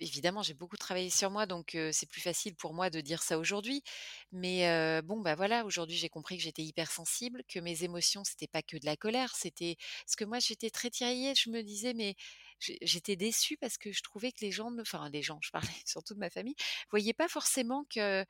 Évidemment, 0.00 0.42
j'ai 0.42 0.54
beaucoup 0.54 0.76
travaillé 0.76 1.10
sur 1.10 1.30
moi, 1.30 1.46
donc 1.46 1.76
c'est 1.92 2.08
plus 2.08 2.20
facile 2.20 2.56
pour 2.56 2.74
moi 2.74 2.90
de 2.90 3.00
dire 3.00 3.22
ça 3.22 3.38
aujourd'hui. 3.38 3.84
Mais 4.32 5.00
bon, 5.02 5.20
bah, 5.20 5.36
voilà, 5.36 5.64
aujourd'hui, 5.64 5.96
j'ai 5.96 6.08
compris 6.08 6.36
que 6.38 6.42
j'étais 6.42 6.62
hypersensible, 6.62 7.44
que 7.48 7.60
mes 7.60 7.84
émotions, 7.84 8.24
c'était 8.24 8.48
pas 8.48 8.62
que 8.62 8.76
de 8.76 8.84
la 8.84 8.96
colère, 8.96 9.36
c'était 9.36 9.76
parce 10.04 10.16
que 10.16 10.24
moi, 10.24 10.40
j'étais 10.40 10.70
très 10.70 10.90
tiraillée. 10.90 11.34
Je 11.36 11.50
me 11.50 11.62
disais: 11.62 11.94
«Mais» 11.94 12.16
j'étais 12.58 13.16
déçue 13.16 13.56
parce 13.58 13.76
que 13.78 13.92
je 13.92 14.02
trouvais 14.02 14.32
que 14.32 14.38
les 14.44 14.52
gens 14.52 14.70
enfin 14.80 15.08
les 15.10 15.22
gens, 15.22 15.38
je 15.42 15.50
parlais 15.50 15.68
surtout 15.86 16.14
de 16.14 16.20
ma 16.20 16.30
famille, 16.30 16.54
voyaient 16.90 17.12
pas 17.14 17.28
forcément 17.28 17.84
que, 17.92 18.24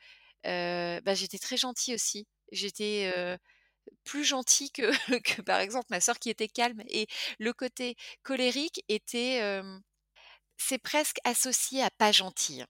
bah, 0.44 1.14
j'étais 1.14 1.38
très 1.38 1.56
gentille 1.56 1.94
aussi. 1.94 2.26
J'étais, 2.52 3.12
heu, 3.16 3.38
plus 4.04 4.24
gentille 4.24 4.70
que 4.72 4.82
que 5.22 5.42
par 5.42 5.60
exemple 5.60 5.86
ma 5.90 6.00
sœur 6.00 6.18
qui 6.18 6.30
était 6.30 6.48
calme 6.48 6.82
et 6.88 7.06
le 7.40 7.52
côté 7.52 7.96
colérique 8.24 8.84
était, 8.88 9.40
c'est 10.56 10.78
presque 10.78 11.18
associé 11.24 11.82
à 11.82 11.90
pas 11.90 12.10
gentille 12.12 12.64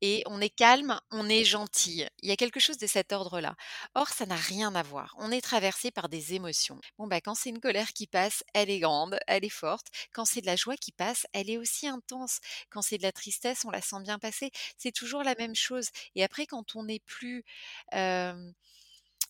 et 0.00 0.22
on 0.26 0.40
est 0.40 0.50
calme, 0.50 0.98
on 1.10 1.28
est 1.28 1.44
gentille. 1.44 2.08
Il 2.22 2.28
y 2.28 2.32
a 2.32 2.36
quelque 2.36 2.60
chose 2.60 2.78
de 2.78 2.86
cet 2.86 3.12
ordre-là. 3.12 3.54
Or, 3.94 4.08
ça 4.08 4.26
n'a 4.26 4.36
rien 4.36 4.74
à 4.74 4.82
voir. 4.82 5.14
On 5.18 5.30
est 5.30 5.40
traversé 5.40 5.90
par 5.90 6.08
des 6.08 6.34
émotions. 6.34 6.80
Bon, 6.98 7.06
bah, 7.06 7.20
quand 7.20 7.34
c'est 7.34 7.50
une 7.50 7.60
colère 7.60 7.92
qui 7.92 8.06
passe, 8.06 8.42
elle 8.54 8.70
est 8.70 8.80
grande, 8.80 9.18
elle 9.26 9.44
est 9.44 9.48
forte. 9.48 9.88
Quand 10.12 10.24
c'est 10.24 10.40
de 10.40 10.46
la 10.46 10.56
joie 10.56 10.76
qui 10.76 10.92
passe, 10.92 11.26
elle 11.32 11.50
est 11.50 11.58
aussi 11.58 11.86
intense. 11.86 12.40
Quand 12.70 12.82
c'est 12.82 12.98
de 12.98 13.02
la 13.02 13.12
tristesse, 13.12 13.64
on 13.64 13.70
la 13.70 13.82
sent 13.82 14.00
bien 14.02 14.18
passer. 14.18 14.50
C'est 14.78 14.92
toujours 14.92 15.22
la 15.22 15.34
même 15.34 15.54
chose. 15.54 15.88
Et 16.14 16.24
après, 16.24 16.46
quand 16.46 16.76
on 16.76 16.84
n'est 16.84 17.00
plus, 17.00 17.44
hem, 17.92 18.54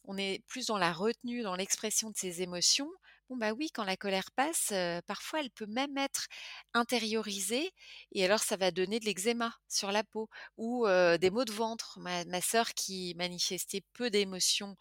on 0.05 0.17
est 0.17 0.43
plus 0.47 0.67
dans 0.67 0.79
la 0.79 0.93
retenue, 0.93 1.43
dans 1.43 1.57
l'expression 1.57 2.11
de 2.11 2.17
ses 2.17 2.43
émotions, 2.43 2.91
bon, 3.31 3.37
bah, 3.37 3.53
oui, 3.53 3.71
quand 3.73 3.85
la 3.85 3.97
colère 3.97 4.31
passe, 4.37 4.73
parfois 5.07 5.41
elle 5.41 5.51
peut 5.51 5.67
même 5.67 5.97
être 5.99 6.27
intériorisée 6.75 7.71
et 8.13 8.25
alors 8.25 8.41
ça 8.41 8.57
va 8.57 8.71
donner 8.73 9.01
de 9.01 9.07
l'eczéma 9.07 9.55
sur 9.69 9.93
la 9.93 10.05
peau 10.05 10.29
ou 10.59 10.87
des 11.21 11.31
maux 11.31 11.45
de 11.45 11.53
ventre. 11.53 11.99
Ma 12.01 12.25
ma 12.27 12.41
sœur 12.43 12.75
qui 12.75 13.15
manifestait 13.17 13.83
peu 13.95 14.11
d'émotions, 14.11 14.77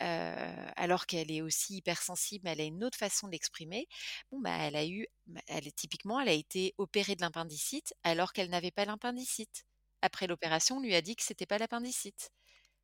alors 0.00 1.06
qu'elle 1.06 1.30
est 1.30 1.42
aussi 1.42 1.76
hypersensible, 1.78 2.48
elle 2.48 2.60
a 2.60 2.64
une 2.64 2.84
autre 2.84 2.98
façon 2.98 3.28
d'exprimer. 3.28 3.86
Bon, 4.32 4.40
bah, 4.40 4.56
elle 4.60 4.76
a 4.76 4.86
eu 4.86 5.06
elle 5.46 5.66
est 5.68 5.76
typiquement, 5.76 6.20
elle 6.20 6.28
a 6.28 6.32
été 6.32 6.74
opérée 6.78 7.16
de 7.16 7.22
l'appendicite 7.22 7.94
alors 8.04 8.32
qu'elle 8.32 8.50
n'avait 8.50 8.70
pas 8.72 8.84
l'appendicite. 8.84 9.64
Après 10.02 10.26
l'opération, 10.26 10.78
on 10.78 10.80
lui 10.80 10.94
a 10.94 11.02
dit 11.02 11.16
que 11.16 11.22
c'était 11.22 11.46
pas 11.46 11.58
l'appendicite. 11.58 12.30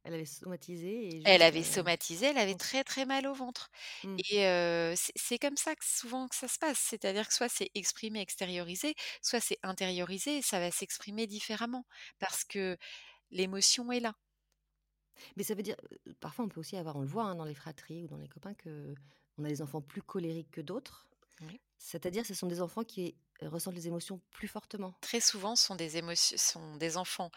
Elle 0.07 0.15
avait 0.15 0.25
somatisé 0.25 1.17
et 1.17 1.23
Elle 1.25 1.43
avait 1.43 1.65
somatisé, 1.65 2.27
elle 2.27 2.39
avait 2.39 2.55
très, 2.55 2.85
très 2.85 3.05
mal 3.07 3.27
au 3.27 3.35
ventre 3.35 3.71
Mmh. 4.05 4.17
et 4.31 4.95
c'est 5.17 5.39
comme 5.39 5.57
ça 5.57 5.75
que 5.75 5.85
souvent 5.85 6.29
que 6.29 6.37
ça 6.37 6.49
se 6.49 6.59
passe. 6.59 6.79
C'est-à-dire 6.79 7.27
que 7.27 7.35
soit 7.35 7.49
c'est 7.49 7.71
exprimé, 7.75 8.21
extériorisé, 8.21 8.95
soit 9.21 9.41
c'est 9.41 9.59
intériorisé 9.63 10.39
et 10.39 10.43
ça 10.43 10.61
va 10.61 10.71
s'exprimer 10.71 11.27
différemment 11.27 11.85
parce 12.19 12.45
que 12.45 12.77
l'émotion 13.31 13.91
est 13.91 14.01
là. 14.01 14.15
Mais 15.37 15.43
ça 15.43 15.55
veut 15.55 15.63
dire, 15.63 15.77
parfois 16.21 16.45
on 16.45 16.49
peut 16.49 16.61
aussi 16.61 16.77
avoir 16.77 16.97
on 16.97 17.01
le 17.01 17.07
voit, 17.07 17.25
hein, 17.25 17.35
dans 17.35 17.45
les 17.45 17.55
fratries 17.55 18.05
ou 18.05 18.07
dans 18.07 18.19
les 18.19 18.29
copains 18.29 18.55
qu'on 18.55 19.45
a 19.45 19.49
des 19.49 19.63
enfants 19.63 19.81
plus 19.81 20.03
colériques 20.03 20.51
que 20.51 20.61
d'autres. 20.61 21.09
Oui. 21.41 21.61
C'est-à-dire 21.79 22.25
ce 22.25 22.35
sont 22.35 22.47
des 22.47 22.61
enfants 22.61 22.85
qui, 22.85 23.17
ressentent 23.43 23.75
les 23.75 23.89
émotions 23.89 24.21
plus 24.33 24.49
fortement? 24.49 24.95
Très 25.03 25.21
souvent, 25.21 25.55
ce 25.57 25.67
sont 25.67 25.77
des 25.77 25.99
émotions 25.99 26.37
sont 26.39 26.77
des 26.77 26.97
enfants 26.97 27.31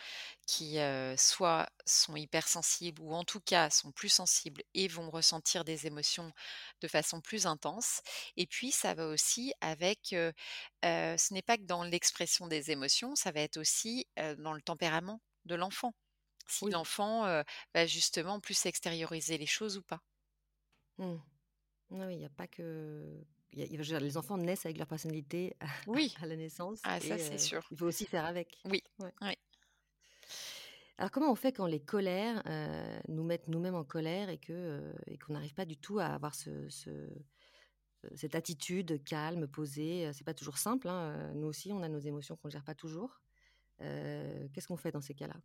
qui, 0.48 0.80
heu, 0.80 1.16
soit 1.18 1.68
sont 1.86 2.16
hypersensibles 2.16 3.02
ou 3.02 3.14
en 3.14 3.24
tout 3.26 3.42
cas 3.42 3.70
sont 3.70 3.92
plus 3.92 4.10
sensibles 4.10 4.64
et 4.74 4.88
vont 4.88 5.10
ressentir 5.12 5.66
des 5.66 5.86
émotions 5.86 6.32
de 6.82 6.88
façon 6.88 7.22
plus 7.22 7.46
intense 7.46 8.02
et 8.38 8.48
puis 8.48 8.72
ça 8.72 8.94
va 8.96 9.08
aussi 9.08 9.54
avec, 9.62 10.14
heu 10.14 10.34
heu, 10.86 11.16
ce 11.18 11.34
n'est 11.34 11.42
pas 11.44 11.58
que 11.58 11.64
dans 11.64 11.84
l'expression 11.84 12.48
des 12.48 12.72
émotions, 12.72 13.16
ça 13.16 13.32
va 13.32 13.42
être 13.42 13.58
aussi, 13.58 14.08
heu, 14.20 14.36
dans 14.38 14.54
le 14.54 14.62
tempérament 14.62 15.22
de 15.46 15.56
l'enfant. 15.56 15.94
Si 16.48 16.68
Oui. 16.68 16.72
l'enfant, 16.72 17.24
va 17.76 17.88
justement 17.88 18.40
plus 18.40 18.66
extérioriser 18.66 19.38
les 19.38 19.46
choses 19.48 19.78
ou 19.78 19.84
pas. 19.84 20.02
Mmh. 20.98 21.16
Oui, 21.92 22.02
oui, 22.06 22.16
il 22.16 22.22
y 22.22 22.26
a 22.26 22.30
pas 22.30 22.48
que 22.48 23.24
y 23.54 23.62
a 23.64 23.66
il 23.66 23.72
y 23.74 23.76
a 23.76 23.82
je 23.84 23.90
veux 23.94 23.98
dire 23.98 24.00
les 24.00 24.18
enfants 24.18 24.38
naissent 24.38 24.66
avec 24.66 24.78
leur 24.78 24.88
personnalité 24.88 25.56
Oui, 25.86 26.14
à 26.22 26.26
la 26.26 26.36
naissance 26.36 26.82
ah 26.84 27.00
ça 27.00 27.18
c'est 27.18 27.38
sûr. 27.38 27.72
il 27.72 27.78
faut 27.78 27.86
aussi 27.86 28.06
faire 28.06 28.26
avec. 28.26 28.66
Oui, 28.66 28.84
Ouais. 29.00 29.14
oui. 29.22 29.36
Alors 30.98 31.12
comment 31.12 31.32
on 31.32 31.36
fait 31.36 31.54
quand 31.54 31.66
les 31.66 31.80
colères, 31.84 32.44
heu, 32.48 33.00
nous 33.08 33.24
mettent 33.24 33.48
nous-mêmes 33.48 33.76
en 33.76 33.84
colère 33.86 34.30
et 34.30 34.38
que, 34.38 34.54
heu 34.54 34.96
et 35.08 35.18
qu'on 35.18 35.34
n'arrive 35.34 35.54
pas 35.54 35.66
du 35.66 35.78
tout 35.78 36.00
à 36.00 36.06
avoir 36.08 36.36
ce 36.36 36.70
ce, 36.70 36.90
heu, 36.90 37.26
cette 38.16 38.36
attitude 38.36 39.04
calme, 39.04 39.48
posée, 39.48 40.12
c'est 40.14 40.24
pas 40.26 40.34
toujours 40.34 40.58
simple, 40.58 40.88
hein, 40.90 41.34
nous 41.36 41.48
aussi 41.48 41.72
on 41.74 41.84
a 41.84 41.90
nos 41.90 42.00
émotions 42.00 42.38
qu'on 42.38 42.50
gère 42.50 42.64
pas 42.64 42.76
toujours. 42.76 43.22
Qu'est-ce 43.80 44.68
qu'on 44.68 44.78
fait 44.78 44.92
dans 44.92 45.02
ces 45.02 45.16
cas-là? 45.16 45.36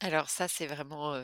Alors 0.00 0.28
ça, 0.30 0.46
c'est 0.48 0.66
vraiment, 0.66 1.20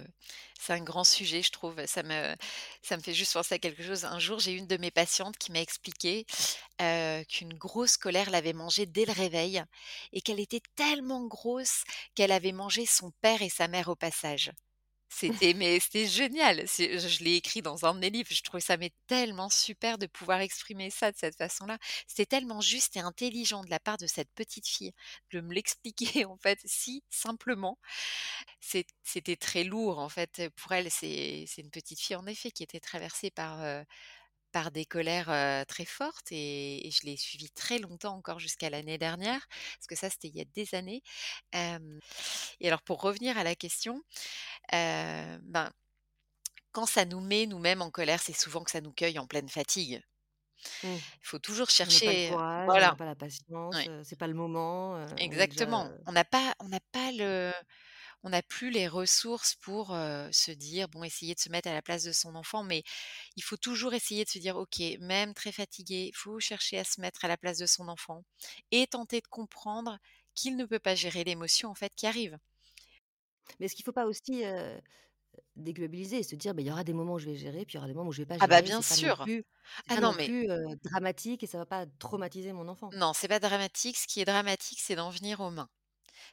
c'est 0.58 0.72
un 0.72 0.82
grand 0.82 1.04
sujet, 1.04 1.42
je 1.42 1.50
trouve. 1.52 1.84
Ça 1.86 2.02
me 2.02 2.34
ça 2.82 2.96
me 2.96 3.02
fait 3.02 3.14
juste 3.14 3.32
penser 3.32 3.54
à 3.54 3.58
quelque 3.58 3.82
chose. 3.84 4.04
Un 4.04 4.18
jour, 4.18 4.40
j'ai 4.40 4.52
une 4.52 4.66
de 4.66 4.76
mes 4.76 4.90
patientes 4.90 5.36
qui 5.38 5.52
m'a 5.52 5.60
expliqué, 5.60 6.26
qu'une 7.28 7.54
grosse 7.54 7.96
colère 7.96 8.30
l'avait 8.30 8.52
mangée 8.52 8.86
dès 8.86 9.04
le 9.06 9.12
réveil 9.12 9.62
et 10.12 10.20
qu'elle 10.22 10.40
était 10.40 10.62
tellement 10.76 11.24
grosse 11.26 11.84
qu'elle 12.14 12.32
avait 12.32 12.52
mangé 12.52 12.86
son 12.86 13.12
père 13.22 13.42
et 13.42 13.48
sa 13.50 13.68
mère 13.68 13.88
au 13.88 13.96
passage. 13.96 14.50
C'était 15.16 15.54
mais 15.54 15.78
c'était 15.78 16.06
génial! 16.08 16.64
Je 16.66 17.22
l'ai 17.22 17.34
écrit 17.36 17.62
dans 17.62 17.84
un 17.84 17.94
de 17.94 18.00
mes 18.00 18.10
livres. 18.10 18.28
Je 18.32 18.42
trouvais 18.42 18.60
ça 18.60 18.76
mais 18.76 18.90
tellement 19.06 19.48
super 19.48 19.96
de 19.96 20.06
pouvoir 20.06 20.40
exprimer 20.40 20.90
ça 20.90 21.12
de 21.12 21.16
cette 21.16 21.36
façon-là. 21.36 21.78
C'était 22.08 22.26
tellement 22.26 22.60
juste 22.60 22.96
et 22.96 23.00
intelligent 23.00 23.62
de 23.62 23.70
la 23.70 23.78
part 23.78 23.96
de 23.98 24.08
cette 24.08 24.30
petite 24.34 24.66
fille 24.66 24.92
de 25.32 25.40
me 25.40 25.54
l'expliquer 25.54 26.24
en 26.24 26.36
fait 26.36 26.58
si 26.64 27.04
simplement. 27.10 27.78
C'était 28.60 29.36
très 29.36 29.64
lourd 29.64 29.98
en 30.00 30.08
fait, 30.08 30.42
pour 30.56 30.72
elle. 30.72 30.90
C'est 30.90 31.46
une 31.58 31.70
petite 31.70 32.00
fille 32.00 32.16
en 32.16 32.26
effet 32.26 32.50
qui 32.50 32.62
était 32.64 32.80
traversée 32.80 33.30
par, 33.30 33.62
heu, 33.64 33.84
par 34.54 34.70
des 34.70 34.86
colères, 34.86 35.66
très 35.66 35.84
fortes 35.84 36.30
et 36.30 36.86
et 36.86 36.90
je 36.92 37.04
l'ai 37.04 37.16
suivie 37.16 37.50
très 37.50 37.78
longtemps 37.80 38.14
encore 38.14 38.38
jusqu'à 38.38 38.70
l'année 38.70 38.98
dernière, 38.98 39.44
parce 39.50 39.88
que 39.88 39.96
ça, 39.96 40.08
c'était 40.08 40.28
il 40.28 40.36
y 40.36 40.40
a 40.40 40.44
des 40.54 40.74
années. 40.76 41.02
Et 41.52 42.68
alors 42.68 42.82
pour 42.82 43.02
revenir 43.02 43.36
à 43.36 43.42
la 43.44 43.56
question, 43.56 44.02
ben, 44.70 45.70
quand 46.72 46.86
ça 46.86 47.04
nous 47.04 47.20
met 47.20 47.46
nous-mêmes 47.46 47.82
en 47.82 47.90
colère, 47.90 48.20
c'est 48.22 48.32
souvent 48.32 48.62
que 48.62 48.70
ça 48.70 48.80
nous 48.80 48.92
cueille 48.92 49.18
en 49.18 49.26
pleine 49.26 49.48
fatigue. 49.48 50.00
Mmh. 50.82 50.88
Il 50.94 51.26
faut 51.26 51.40
toujours 51.40 51.68
On 51.80 51.84
n'a 51.84 52.00
pas 52.00 52.06
le 52.06 52.12
chercher 52.12 52.28
courage, 52.30 52.44
on 52.44 52.58
n'a 52.58 52.64
voilà, 52.64 52.94
pas 52.94 53.04
la 53.04 53.16
patience, 53.16 53.76
c'est 54.04 54.18
pas 54.18 54.28
le 54.28 54.34
moment, 54.34 54.92
on 54.92 55.04
déjà, 55.04 55.16
exactement. 55.18 55.90
On 56.06 56.12
n'a 56.12 56.24
pas 56.24 56.54
on 56.60 56.68
n'a 56.68 56.80
pas 56.92 57.10
le 57.12 57.52
On 58.24 58.30
n'a 58.30 58.42
plus 58.42 58.70
les 58.70 58.88
ressources 58.88 59.54
pour, 59.54 59.88
se 60.32 60.50
dire 60.50 60.88
bon, 60.88 61.04
essayer 61.04 61.34
de 61.36 61.40
se 61.40 61.48
mettre 61.50 61.68
à 61.68 61.72
la 61.74 61.82
place 61.82 62.02
de 62.04 62.10
son 62.12 62.34
enfant, 62.34 62.64
mais 62.64 62.82
il 63.36 63.42
faut 63.44 63.56
toujours 63.56 63.94
essayer 63.94 64.24
de 64.24 64.30
se 64.30 64.38
dire: 64.38 64.56
«OK, 64.56 64.80
même 65.00 65.32
très 65.34 65.52
fatigué, 65.52 66.06
il 66.12 66.16
faut 66.16 66.40
chercher 66.40 66.78
à 66.78 66.84
se 66.84 67.00
mettre 67.00 67.24
à 67.24 67.28
la 67.28 67.36
place 67.36 67.58
de 67.58 67.66
son 67.66 67.86
enfant 67.88 68.24
et 68.72 68.86
tenter 68.88 69.20
de 69.20 69.28
comprendre 69.28 69.98
qu'il 70.34 70.56
ne 70.56 70.64
peut 70.66 70.80
pas 70.80 70.94
gérer 70.96 71.22
l'émotion, 71.24 71.70
en 71.70 71.74
fait, 71.76 71.92
qui 71.94 72.06
arrive». 72.06 72.38
mais 73.58 73.66
est-ce 73.66 73.74
qu'il 73.74 73.84
faut 73.84 73.92
pas 73.92 74.06
aussi, 74.06 74.44
heu, 74.44 74.80
déculpabiliser 75.56 76.18
et 76.20 76.22
se 76.24 76.36
dire: 76.36 76.54
«Beh, 76.54 76.62
il 76.64 76.68
y 76.68 76.72
aura 76.72 76.84
des 76.84 76.94
moments 76.94 77.14
où 77.14 77.18
je 77.18 77.26
vais 77.26 77.36
gérer, 77.36 77.64
puis 77.66 77.74
il 77.74 77.76
y 77.76 77.78
aura 77.78 77.88
des 77.88 77.94
moments 77.94 78.10
où 78.10 78.12
je 78.14 78.22
vais 78.22 78.26
pas 78.26 78.38
Ah 78.38 78.46
bah, 78.48 78.62
gérer». 78.62 78.62
bien 78.62 78.80
C'est 78.80 78.84
pas 78.86 78.96
non 78.96 79.12
sûr! 79.12 79.26
plus 79.26 79.44
Ah 79.88 79.96
pas 79.96 80.00
non, 80.00 80.12
non 80.12 80.14
mais 80.14 80.32
plus, 80.32 80.46
dramatique 80.84 81.42
et 81.42 81.46
ça 81.46 81.58
va 81.58 81.66
pas 81.66 81.86
traumatiser 81.98 82.52
mon 82.52 82.68
enfant. 82.68 82.94
non, 82.94 83.12
c'est 83.12 83.28
pas 83.28 83.40
dramatique. 83.40 83.98
Ce 83.98 84.06
qui 84.06 84.20
est 84.20 84.24
dramatique, 84.24 84.80
c'est 84.80 84.96
d'en 84.96 85.10
venir 85.10 85.40
aux 85.40 85.50
mains. 85.50 85.68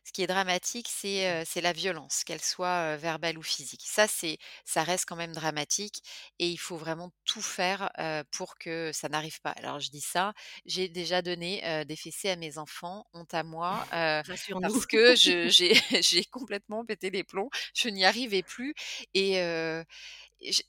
Ce 0.03 0.11
qui 0.11 0.23
est 0.23 0.27
dramatique, 0.27 0.87
c'est, 0.89 1.45
la 1.61 1.73
violence, 1.73 2.23
qu'elle 2.23 2.41
soit, 2.41 2.97
verbale 2.97 3.37
ou 3.37 3.43
physique. 3.43 3.83
Ça, 3.85 4.07
c'est 4.07 4.37
ça 4.65 4.83
reste 4.83 5.05
quand 5.05 5.15
même 5.15 5.33
dramatique 5.33 6.01
et 6.39 6.49
il 6.49 6.57
faut 6.57 6.77
vraiment 6.77 7.11
tout 7.25 7.41
faire, 7.41 7.91
pour 8.31 8.57
que 8.57 8.91
ça 8.93 9.09
n'arrive 9.09 9.39
pas. 9.41 9.51
Alors 9.51 9.79
je 9.79 9.89
dis 9.89 10.01
ça, 10.01 10.33
j'ai 10.65 10.89
déjà 10.89 11.21
donné, 11.21 11.85
des 11.85 11.95
fessées 11.95 12.29
à 12.29 12.35
mes 12.35 12.57
enfants, 12.57 13.05
honte 13.13 13.33
à 13.33 13.43
moi, 13.43 13.85
parce 13.91 14.85
que 14.85 15.15
j'ai 16.01 16.25
complètement 16.25 16.85
pété 16.85 17.09
les 17.09 17.23
plombs. 17.23 17.49
Je 17.73 17.89
n'y 17.89 18.05
arrivais 18.05 18.43
plus 18.43 18.73
et 19.13 19.41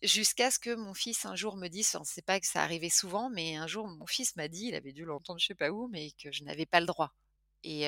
jusqu'à 0.03 0.51
ce 0.51 0.59
que 0.59 0.75
mon 0.75 0.95
fils 0.95 1.25
un 1.25 1.35
jour 1.35 1.57
me 1.57 1.69
dise 1.69 1.89
enfin 1.95 2.05
c'est 2.05 2.25
pas 2.25 2.39
que 2.41 2.47
ça 2.47 2.63
arrivait 2.63 2.91
souvent, 2.91 3.31
mais 3.31 3.57
un 3.57 3.67
jour 3.67 3.87
mon 3.89 4.07
fils 4.07 4.37
m'a 4.37 4.49
dit, 4.49 4.67
il 4.69 4.75
avait 4.75 4.93
dû 4.93 5.05
l'entendre 5.05 5.41
je 5.41 5.47
sais 5.47 5.55
pas 5.55 5.71
où, 5.71 5.89
mais 5.89 6.11
que 6.23 6.31
je 6.33 6.45
n'avais 6.45 6.67
pas 6.67 6.81
le 6.81 6.87
droit 6.87 7.13
et 7.65 7.87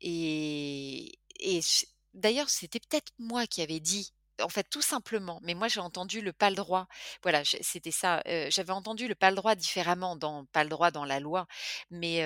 et 0.00 1.12
d'ailleurs, 2.14 2.48
c'était 2.50 2.80
peut-être 2.80 3.12
moi 3.18 3.46
qui 3.46 3.62
avais 3.62 3.80
dit, 3.80 4.12
en 4.42 4.48
fait, 4.48 4.64
tout 4.70 4.82
simplement, 4.82 5.38
mais 5.42 5.54
moi 5.54 5.68
j'ai 5.68 5.80
entendu 5.80 6.20
le 6.20 6.32
pas 6.32 6.50
le 6.50 6.56
droit. 6.56 6.86
Voilà, 7.22 7.42
c'était 7.44 7.90
ça, 7.92 8.22
j'avais 8.50 8.72
entendu 8.72 9.06
le 9.08 9.14
pas 9.14 9.30
le 9.30 9.36
droit 9.36 9.54
différemment 9.54 10.16
dans 10.16 10.44
pas 10.46 10.64
le 10.64 10.70
droit 10.70 10.90
dans 10.90 11.04
la 11.04 11.20
loi, 11.20 11.46
mais 11.90 12.22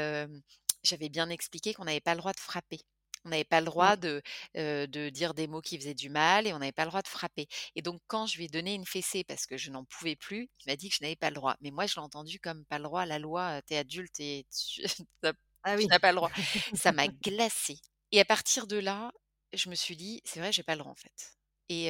j'avais 0.83 1.09
bien 1.09 1.29
expliqué 1.31 1.75
qu'on 1.75 1.85
n'avait 1.85 2.01
pas 2.01 2.15
le 2.15 2.19
droit 2.21 2.33
de 2.33 2.41
frapper. 2.41 2.81
On 3.25 3.31
n'avait 3.31 3.45
pas 3.45 3.61
le 3.61 3.67
droit 3.67 3.97
de, 3.97 4.23
de 4.55 5.09
dire 5.11 5.35
des 5.35 5.49
mots 5.49 5.61
qui 5.61 5.77
faisaient 5.77 5.93
du 5.95 6.09
mal 6.09 6.47
et 6.47 6.53
on 6.55 6.61
n'avait 6.61 6.73
pas 6.73 6.85
le 6.85 6.91
droit 6.91 7.03
de 7.03 7.09
frapper 7.09 7.49
et 7.75 7.83
donc 7.83 8.01
quand 8.07 8.27
je 8.27 8.37
lui 8.39 8.45
ai 8.45 8.49
donné 8.49 8.75
une 8.75 8.87
fessée 8.87 9.25
parce 9.25 9.45
que 9.45 9.57
je 9.57 9.71
n'en 9.71 9.85
pouvais 9.85 10.15
plus, 10.17 10.49
il 10.61 10.71
m'a 10.71 10.77
dit 10.77 10.89
que 10.89 10.95
je 10.95 11.03
n'avais 11.03 11.17
pas 11.17 11.29
le 11.31 11.35
droit. 11.35 11.57
Mais 11.61 11.71
moi 11.73 11.87
je 11.87 11.95
l'ai 11.97 12.01
entendu 12.01 12.39
comme 12.41 12.65
pas 12.67 12.79
le 12.79 12.85
droit, 12.85 13.07
la 13.07 13.19
loi, 13.19 13.59
heu, 13.59 13.63
tu 13.67 13.75
es 13.75 13.79
adulte 13.79 14.21
et 14.21 14.47
tu 14.51 14.83
tu 14.97 15.03
n'as 15.25 15.33
Ah 15.65 15.77
tu 15.79 15.87
oui. 15.87 15.91
n'as 15.91 15.99
pas 15.99 16.13
le 16.13 16.17
droit. 16.17 16.31
Ça 16.75 16.93
m'a 16.93 17.09
glacée 17.25 17.79
et 18.13 18.21
à 18.21 18.25
partir 18.25 18.67
de 18.67 18.77
là, 18.79 19.13
je 19.53 19.69
me 19.71 19.75
suis 19.75 19.97
dit: 19.97 20.21
«C'est 20.25 20.41
vrai, 20.41 20.53
j'ai 20.53 20.63
pas 20.63 20.75
le 20.75 20.81
droit, 20.81 20.93
en 20.93 20.97
fait» 20.97 21.35
et 21.71 21.89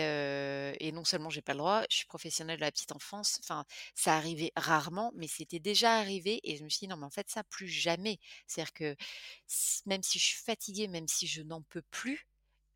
et 0.81 0.93
non 0.93 1.05
seulement 1.05 1.31
j'ai 1.31 1.43
pas 1.43 1.53
le 1.53 1.59
droit, 1.59 1.83
je 1.91 1.97
suis 1.99 2.07
professionnelle 2.07 2.57
de 2.59 2.63
la 2.65 2.73
petite 2.73 2.91
enfance, 2.93 3.39
enfin, 3.45 3.65
ça 3.95 4.17
arrivait 4.17 4.51
rarement, 4.57 5.13
mais 5.17 5.29
c'était 5.29 5.61
déjà 5.61 5.99
arrivé 5.99 6.41
et 6.45 6.57
je 6.57 6.65
me 6.65 6.69
suis 6.69 6.81
dit: 6.81 6.89
«Non, 6.89 6.97
mais 6.97 7.07
en 7.07 7.11
fait, 7.11 7.31
ça, 7.31 7.45
plus 7.45 7.69
jamais». 7.69 8.19
C'est-à-dire 8.49 8.73
que 8.73 8.97
même 9.87 10.03
si 10.03 10.19
je 10.19 10.25
suis 10.27 10.43
fatiguée, 10.45 10.89
même 10.89 11.09
si 11.09 11.27
je 11.27 11.43
n'en 11.43 11.63
peux 11.63 11.83
plus, 11.91 12.27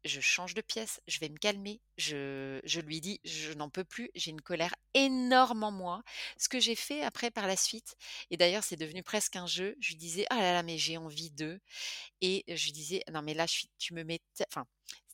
je 0.05 0.21
change 0.21 0.55
de 0.55 0.61
pièce, 0.63 1.01
je 1.09 1.21
vais 1.21 1.29
me 1.29 1.37
calmer, 1.39 1.81
je 1.97 2.61
je 2.65 2.81
lui 2.81 3.01
dis: 3.01 3.21
«Je 3.25 3.53
n'en 3.53 3.71
peux 3.71 3.85
plus, 3.85 4.11
j'ai 4.15 4.31
une 4.31 4.41
colère 4.43 4.75
énorme 4.95 5.65
en 5.65 5.73
moi». 5.73 6.03
Ce 6.39 6.49
que 6.49 6.61
j'ai 6.61 6.75
fait 6.77 7.03
après 7.03 7.31
par 7.31 7.47
la 7.47 7.57
suite 7.57 7.97
et 8.31 8.37
d'ailleurs 8.37 8.65
c'est 8.65 8.77
devenu 8.77 9.03
presque 9.03 9.37
un 9.37 9.47
jeu, 9.47 9.77
je 9.81 9.91
lui 9.91 9.97
disais: 9.97 10.27
«Ah 10.31 10.41
là 10.41 10.53
là, 10.53 10.63
mais 10.63 10.79
j'ai 10.79 10.97
envie 10.99 11.31
de» 11.31 11.61
et 12.23 12.45
je 12.49 12.65
lui 12.67 12.73
disais: 12.73 13.03
«Non 13.13 13.23
mais 13.23 13.35
là 13.35 13.47
je 13.47 13.53
suis 13.53 13.71
tu 13.79 13.95
me 13.95 14.05
mets 14.05 14.21
enfin, 14.51 14.67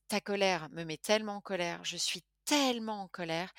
ta 0.09 0.21
colère 0.21 0.69
me 0.71 0.85
met 0.85 0.99
tellement 0.99 1.37
en 1.37 1.41
colère, 1.43 1.85
je 1.85 1.97
suis 1.97 2.23
tellement 2.47 3.03
en 3.05 3.09
colère, 3.09 3.53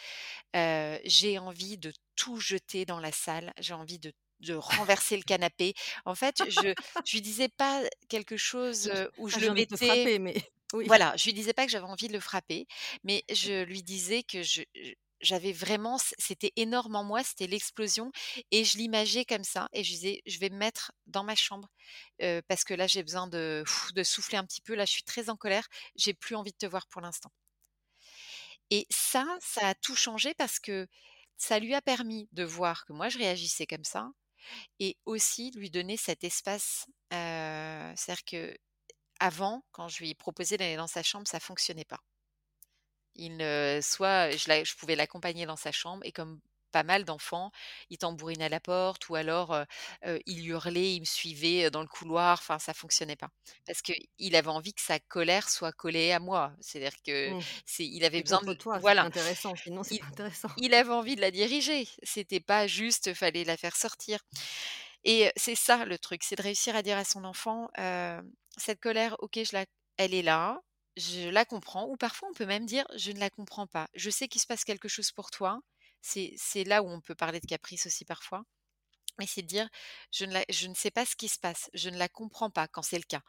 j'ai 1.05 1.39
envie 1.39 1.77
de 1.77 1.93
tout 2.15 2.39
jeter 2.39 2.85
dans 2.85 2.99
la 2.99 3.11
salle, 3.11 3.53
j'ai 3.59 3.73
envie 3.73 3.99
de 3.99 4.13
de 4.41 4.53
renverser 4.55 5.17
le 5.17 5.23
canapé». 5.23 5.73
En 6.05 6.15
fait, 6.15 6.43
je 6.49 6.73
je 7.05 7.13
lui 7.17 7.21
disais 7.21 7.49
pas 7.49 7.83
quelque 8.09 8.37
chose, 8.37 8.91
où 9.17 9.29
pas 9.31 9.39
je 9.39 9.41
le 9.41 9.49
mettais 9.51 9.77
frapper, 9.77 10.19
mais 10.19 10.35
oui. 10.73 10.88
voilà, 10.88 11.15
je 11.17 11.25
lui 11.25 11.34
disais 11.34 11.53
pas 11.53 11.65
que 11.65 11.71
j'avais 11.71 11.86
envie 11.86 12.08
de 12.08 12.13
le 12.13 12.19
frapper, 12.19 12.67
mais 13.03 13.23
je 13.32 13.63
lui 13.63 13.84
disais 13.84 14.23
que 14.23 14.43
je 14.43 14.63
je 14.75 14.93
j'avais 15.21 15.51
vraiment 15.51 15.97
c 15.97 16.15
c'était 16.17 16.53
énorme 16.55 16.95
en 16.95 17.03
moi, 17.03 17.23
c'était 17.25 17.47
l'explosion 17.47 18.12
et 18.51 18.63
je 18.63 18.77
l'imageais 18.77 19.25
comme 19.25 19.43
ça 19.43 19.67
et 19.73 19.84
je 19.84 19.91
disais: 19.91 20.21
«Je 20.25 20.39
vais 20.39 20.49
me 20.49 20.55
mettre 20.58 20.93
dans 21.08 21.23
ma 21.25 21.36
chambre, 21.36 21.67
parce 22.47 22.63
que 22.65 22.73
là 22.73 22.88
j'ai 22.88 23.03
besoin 23.03 23.27
de 23.27 23.63
de 23.95 24.03
souffler 24.03 24.38
un 24.38 24.45
petit 24.45 24.62
peu, 24.62 24.75
là 24.75 24.86
je 24.86 24.91
suis 24.93 25.03
très 25.03 25.29
en 25.29 25.36
colère, 25.38 25.67
j'ai 25.97 26.13
plus 26.13 26.36
envie 26.36 26.51
de 26.53 26.58
te 26.58 26.65
voir 26.67 26.88
pour 26.88 27.01
l'instant». 27.01 27.32
Et 28.71 28.86
ça, 28.89 29.25
ça 29.41 29.67
a 29.69 29.75
tout 29.75 29.95
changé 29.95 30.34
parce 30.36 30.60
que 30.60 30.88
ça 31.38 31.60
lui 31.60 31.73
a 31.73 31.82
permis 31.82 32.27
de 32.34 32.43
voir 32.43 32.86
que 32.86 32.93
moi 32.93 33.10
je 33.10 33.17
réagissais 33.17 33.65
comme 33.65 33.84
ça 33.84 34.10
et 34.79 34.97
aussi 35.05 35.51
lui 35.55 35.71
donner 35.71 35.97
cet 35.97 36.23
espace, 36.25 36.88
c'est-à-dire 37.12 38.25
qu'avant, 39.19 39.63
quand 39.71 39.88
je 39.89 39.99
lui 40.03 40.13
proposais 40.15 40.58
d'aller 40.58 40.75
dans 40.77 40.88
sa 40.88 41.03
chambre, 41.03 41.27
ça 41.27 41.39
fonctionnait 41.39 41.86
pas. 41.86 41.99
Il 43.15 43.38
soit 43.84 44.32
je 44.32 44.47
la 44.47 44.63
je 44.63 44.75
pouvais 44.75 44.95
l'accompagner 44.95 45.45
dans 45.45 45.55
sa 45.58 45.71
chambre 45.71 46.01
et 46.05 46.12
comme 46.12 46.39
pas 46.71 46.84
mal 46.84 47.03
d'enfants, 47.03 47.51
il 47.89 47.97
tambourinait 47.97 48.45
à 48.45 48.49
la 48.49 48.60
porte 48.60 49.10
ou 49.10 49.15
alors, 49.15 49.58
il 50.27 50.47
hurlait, 50.47 50.93
il 50.95 50.99
me 51.01 51.05
suivait, 51.05 51.71
dans 51.71 51.82
le 51.82 51.88
couloir, 51.88 52.38
enfin 52.39 52.60
ça 52.60 52.75
fonctionnait 52.75 53.15
pas. 53.15 53.29
Parce 53.65 53.82
qu'il 53.82 54.36
avait 54.36 54.47
envie 54.49 54.73
que 54.73 54.82
sa 54.82 54.99
colère 54.99 55.49
soit 55.49 55.71
collée 55.71 56.12
à 56.12 56.19
moi. 56.19 56.53
C'est-à-dire 56.62 57.01
que 57.03 57.34
Mmh. 57.34 57.41
c'est 57.65 57.86
il 57.88 58.05
avait 58.05 58.21
besoin 58.21 58.41
de 58.43 58.53
toi, 58.53 58.79
c'est 58.82 58.82
voilà, 58.82 59.01
intéressant, 59.01 59.55
sinon 59.55 59.84
c'est 59.84 59.95
il 59.95 59.97
pas 59.97 60.05
intéressant. 60.08 60.49
il 60.58 60.73
avait 60.75 60.91
envie 60.91 61.15
de 61.15 61.21
la 61.21 61.32
diriger. 61.32 61.88
C'était 62.03 62.39
pas 62.41 62.67
juste, 62.67 63.13
fallait 63.15 63.43
la 63.45 63.58
faire 63.58 63.75
sortir 63.75 64.19
et 65.05 65.32
c'est 65.38 65.55
ça 65.55 65.86
le 65.86 65.97
truc, 65.99 66.23
c'est 66.23 66.36
de 66.36 66.41
réussir 66.43 66.75
à 66.75 66.84
dire 66.84 66.97
à 66.97 67.05
son 67.05 67.23
enfant, 67.25 67.69
«Cette 68.57 68.79
colère, 68.79 69.15
OK, 69.19 69.35
je 69.43 69.53
la 69.53 69.65
elle 69.97 70.13
est 70.13 70.21
là, 70.21 70.59
je 70.97 71.29
la 71.29 71.45
comprends» 71.45 71.85
ou 71.88 71.97
parfois 71.97 72.29
on 72.29 72.33
peut 72.33 72.45
même 72.45 72.65
dire: 72.65 72.85
«Je 72.95 73.12
ne 73.12 73.19
la 73.19 73.29
comprends 73.29 73.67
pas. 73.67 73.88
Je 73.95 74.09
sais 74.09 74.27
qu'il 74.27 74.41
se 74.41 74.47
passe 74.47 74.63
quelque 74.63 74.88
chose 74.88 75.12
pour 75.12 75.29
toi». 75.31 75.59
C'est 76.01 76.63
là 76.63 76.81
où 76.83 76.88
on 76.89 77.01
peut 77.01 77.15
parler 77.15 77.39
de 77.41 77.45
caprice 77.45 77.85
aussi 77.85 78.05
parfois, 78.05 78.43
mais 79.19 79.27
c'est 79.27 79.43
de 79.43 79.47
dire: 79.47 79.69
«Je 80.13 80.25
ne 80.25 80.33
la 80.33 80.45
je 80.49 80.67
ne 80.67 80.75
sais 80.75 80.91
pas 80.91 81.05
ce 81.05 81.15
qui 81.17 81.29
se 81.29 81.39
passe, 81.39 81.69
je 81.75 81.89
ne 81.89 81.97
la 81.97 82.09
comprends 82.09 82.51
pas», 82.51 82.67
quand 82.69 82.83
c'est 82.83 82.97
le 82.99 83.03
cas. 83.05 83.21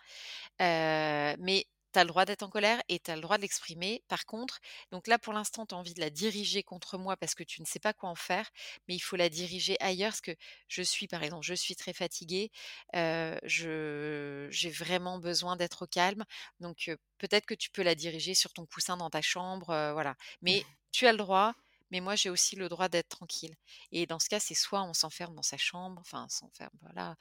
Heu, 0.63 1.37
mais 1.41 1.67
tu 1.93 1.99
as 1.99 2.05
le 2.05 2.09
droit 2.09 2.25
d'être 2.25 2.43
en 2.43 2.49
colère 2.51 2.83
et 2.89 2.99
tu 2.99 3.11
as 3.11 3.17
le 3.17 3.23
droit 3.23 3.37
de 3.37 3.43
l'exprimer. 3.43 4.03
Par 4.09 4.27
contre 4.27 4.59
donc 4.93 5.07
là, 5.07 5.19
pour 5.19 5.33
l'instant, 5.33 5.67
tu 5.67 5.75
as 5.75 5.79
envie 5.79 5.95
de 5.95 6.01
la 6.01 6.11
diriger 6.11 6.63
contre 6.63 6.99
moi 6.99 7.17
parce 7.17 7.35
que 7.35 7.43
tu 7.45 7.61
ne 7.61 7.67
sais 7.67 7.79
pas 7.81 7.93
quoi 7.93 8.09
en 8.11 8.15
faire, 8.15 8.51
mais 8.89 8.95
il 8.95 9.01
faut 9.01 9.17
la 9.17 9.29
diriger 9.29 9.77
ailleurs 9.81 10.11
parce 10.13 10.21
que 10.21 10.35
je 10.69 10.83
suis 10.83 11.07
par 11.09 11.23
exemple, 11.23 11.45
je 11.45 11.55
suis 11.55 11.77
très 11.77 11.93
fatiguée, 11.93 12.51
je 12.95 14.49
j'ai 14.51 14.71
vraiment 14.71 15.19
besoin 15.19 15.57
d'être 15.57 15.83
au 15.83 15.87
calme, 15.87 16.25
donc 16.61 16.91
peut-être 17.19 17.47
que 17.47 17.55
tu 17.55 17.71
peux 17.71 17.83
la 17.83 17.95
diriger 17.95 18.35
sur 18.35 18.53
ton 18.53 18.67
coussin 18.67 18.97
dans 18.97 19.11
ta 19.11 19.23
chambre, 19.23 19.67
voilà. 19.93 20.15
Mais 20.43 20.65
tu 20.93 21.07
as 21.07 21.13
le 21.13 21.19
droit, 21.19 21.55
mais 21.91 22.01
moi 22.01 22.15
j'ai 22.17 22.31
aussi 22.31 22.57
le 22.57 22.69
droit 22.69 22.89
d'être 22.89 23.09
tranquille 23.09 23.55
et 23.93 24.07
dans 24.07 24.19
ce 24.19 24.29
cas, 24.29 24.41
c'est 24.41 24.55
soit 24.55 24.83
on 24.83 24.95
s'enferme 24.95 25.35
dans 25.35 25.43
sa 25.43 25.57
chambre, 25.57 26.01
enfin 26.01 26.27
s'enferme, 26.29 26.71
voilà, 26.83 27.17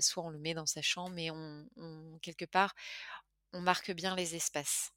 soit 0.00 0.24
on 0.24 0.30
le 0.30 0.38
met 0.38 0.54
dans 0.54 0.66
sa 0.66 0.82
chambre 0.82 1.18
et 1.18 1.30
on 1.30 1.66
on 1.76 2.18
quelque 2.22 2.44
part 2.46 2.74
on 3.52 3.60
marque 3.60 3.92
bien 3.92 4.14
les 4.16 4.34
espaces. 4.34 4.92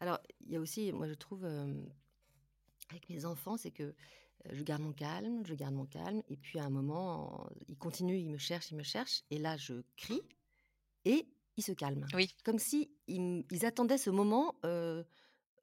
Alors, 0.00 0.18
il 0.40 0.52
y 0.52 0.56
a 0.56 0.60
aussi, 0.60 0.92
moi 0.92 1.06
je 1.06 1.14
trouve, 1.14 1.44
avec 2.90 3.08
mes 3.08 3.24
enfants, 3.24 3.56
c'est 3.56 3.70
que, 3.70 3.94
je 4.50 4.62
garde 4.62 4.82
mon 4.82 4.92
calme, 4.92 5.44
je 5.44 5.54
garde 5.54 5.74
mon 5.74 5.84
calme 5.84 6.22
et 6.28 6.36
puis 6.36 6.60
à 6.60 6.64
un 6.64 6.70
moment, 6.70 7.50
ils 7.66 7.76
continuent, 7.76 8.18
ils 8.18 8.30
me 8.30 8.38
cherchent, 8.38 8.70
ils 8.70 8.76
me 8.76 8.84
cherchent 8.84 9.24
et 9.30 9.38
là 9.38 9.56
je 9.56 9.82
crie 9.96 10.22
et 11.04 11.26
ils 11.56 11.62
se 11.62 11.72
calment. 11.72 12.06
Oui. 12.14 12.32
Comme 12.44 12.60
si 12.60 12.88
ils 13.08 13.66
attendaient 13.66 13.98
ce 13.98 14.10
moment, 14.10 14.54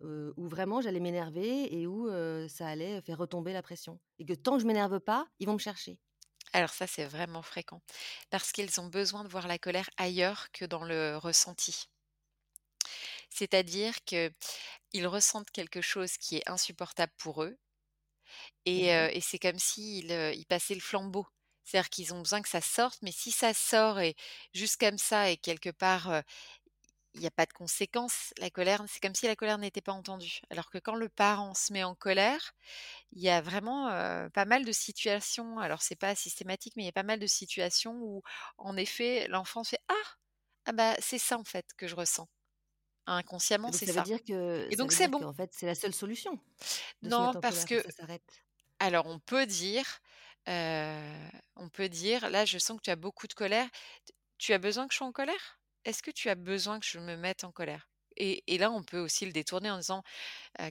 où 0.01 0.47
vraiment 0.47 0.81
j'allais 0.81 0.99
m'énerver 0.99 1.73
et 1.73 1.87
où, 1.87 2.09
ça 2.49 2.67
allait 2.67 3.01
faire 3.01 3.17
retomber 3.17 3.53
la 3.53 3.61
pression 3.61 3.97
et 4.19 4.25
que 4.25 4.33
tant 4.33 4.57
que 4.57 4.61
je 4.61 4.67
m'énerve 4.67 4.99
pas, 4.99 5.25
ils 5.39 5.47
vont 5.47 5.53
me 5.53 5.59
chercher. 5.59 5.97
Alors 6.55 6.71
ça, 6.71 6.87
c'est 6.87 7.05
vraiment 7.05 7.43
fréquent 7.43 7.83
parce 8.31 8.51
qu'ils 8.51 8.79
ont 8.81 8.87
besoin 8.87 9.23
de 9.23 9.29
voir 9.29 9.47
la 9.47 9.59
colère 9.59 9.91
ailleurs 9.97 10.51
que 10.51 10.65
dans 10.65 10.83
le 10.83 11.17
ressenti. 11.17 11.85
C'est-à-dire 13.29 13.93
qu'ils 14.03 15.07
ressentent 15.07 15.51
quelque 15.51 15.81
chose 15.81 16.17
qui 16.17 16.37
est 16.37 16.49
insupportable 16.49 17.13
pour 17.17 17.43
eux 17.43 17.57
et 18.65 18.87
Mmh 18.87 19.09
et 19.11 19.21
c'est 19.21 19.39
comme 19.39 19.59
s'ils, 19.59 20.11
ils 20.35 20.45
passaient 20.45 20.75
le 20.75 20.81
flambeau. 20.81 21.25
C'est-à-dire 21.63 21.89
qu'ils 21.89 22.13
ont 22.13 22.19
besoin 22.19 22.41
que 22.41 22.49
ça 22.49 22.61
sorte, 22.61 22.99
mais 23.01 23.11
si 23.11 23.31
ça 23.31 23.53
sort 23.53 23.99
et 23.99 24.15
juste 24.53 24.79
comme 24.79 24.97
ça 24.99 25.31
et 25.31 25.37
quelque 25.37 25.71
part, 25.71 26.21
il 27.15 27.21
y 27.23 27.27
a 27.27 27.31
pas 27.31 27.45
de 27.47 27.53
conséquence, 27.53 28.33
la 28.39 28.49
colère, 28.51 28.83
c'est 28.87 29.01
comme 29.01 29.15
si 29.15 29.27
la 29.27 29.35
colère 29.37 29.57
n'était 29.57 29.81
pas 29.81 29.93
entendue. 29.93 30.41
Alors 30.51 30.69
que 30.69 30.77
quand 30.79 30.95
le 30.95 31.09
parent 31.09 31.53
se 31.55 31.73
met 31.73 31.83
en 31.83 31.95
colère, 31.95 32.53
il 33.13 33.21
y 33.23 33.29
a 33.29 33.41
vraiment, 33.41 33.87
pas 34.33 34.45
mal 34.45 34.65
de 34.65 34.71
situations, 34.73 35.59
alors 35.59 35.81
c'est 35.83 35.95
pas 35.97 36.15
systématique, 36.15 36.73
mais 36.77 36.83
il 36.83 36.87
y 36.87 36.89
a 36.89 36.93
pas 36.93 37.03
mal 37.03 37.19
de 37.19 37.27
situations 37.27 37.95
où, 38.01 38.23
en 38.57 38.77
effet, 38.77 39.27
l'enfant 39.29 39.63
fait: 39.65 39.79
«Ah! 39.89 39.93
Ah 40.67 40.73
bah, 40.73 40.95
c'est 40.99 41.19
ça 41.19 41.37
en 41.39 41.43
fait 41.45 41.67
que 41.77 41.87
je 41.87 41.95
ressens». 41.95 42.27
Inconsciemment, 43.07 43.71
c'est 43.71 43.87
ça 43.87 43.93
veut 43.93 44.01
dire 44.01 44.23
que 44.23 44.71
et 44.71 44.75
donc 44.75 44.91
c'est 44.91 45.07
bon. 45.07 45.25
qu'en 45.25 45.33
fait, 45.33 45.51
c'est 45.53 45.65
la 45.65 45.75
seule 45.75 45.93
solution 45.93 46.39
Non, 47.01 47.35
en 47.35 47.41
parce 47.41 47.63
colère, 47.65 47.65
que 47.65 47.83
ça 47.89 48.05
alors 48.79 49.05
on 49.07 49.19
peut 49.19 49.45
dire, 49.45 49.85
on 50.47 51.69
peut 51.73 51.89
dire: 51.89 52.29
«Là, 52.29 52.45
je 52.45 52.57
sens 52.57 52.77
que 52.77 52.83
tu 52.83 52.89
as 52.91 52.95
beaucoup 52.95 53.27
de 53.27 53.33
colère. 53.33 53.69
Tu 54.39 54.53
as 54.53 54.59
besoin 54.59 54.87
que 54.87 54.93
je 54.93 54.97
sois 54.99 55.07
en 55.07 55.11
colère? 55.13 55.59
Est-ce 55.85 56.01
que 56.03 56.11
tu 56.11 56.29
as 56.29 56.35
besoin 56.35 56.79
que 56.79 56.85
je 56.85 56.99
me 56.99 57.15
mette 57.15 57.43
en 57.43 57.51
colère?» 57.51 57.89
et 58.17 58.57
là, 58.57 58.71
on 58.71 58.81
peut 58.81 58.99
aussi 58.99 59.25
le 59.25 59.33
détourner 59.33 59.69
en 59.69 59.77
disant: 59.77 60.01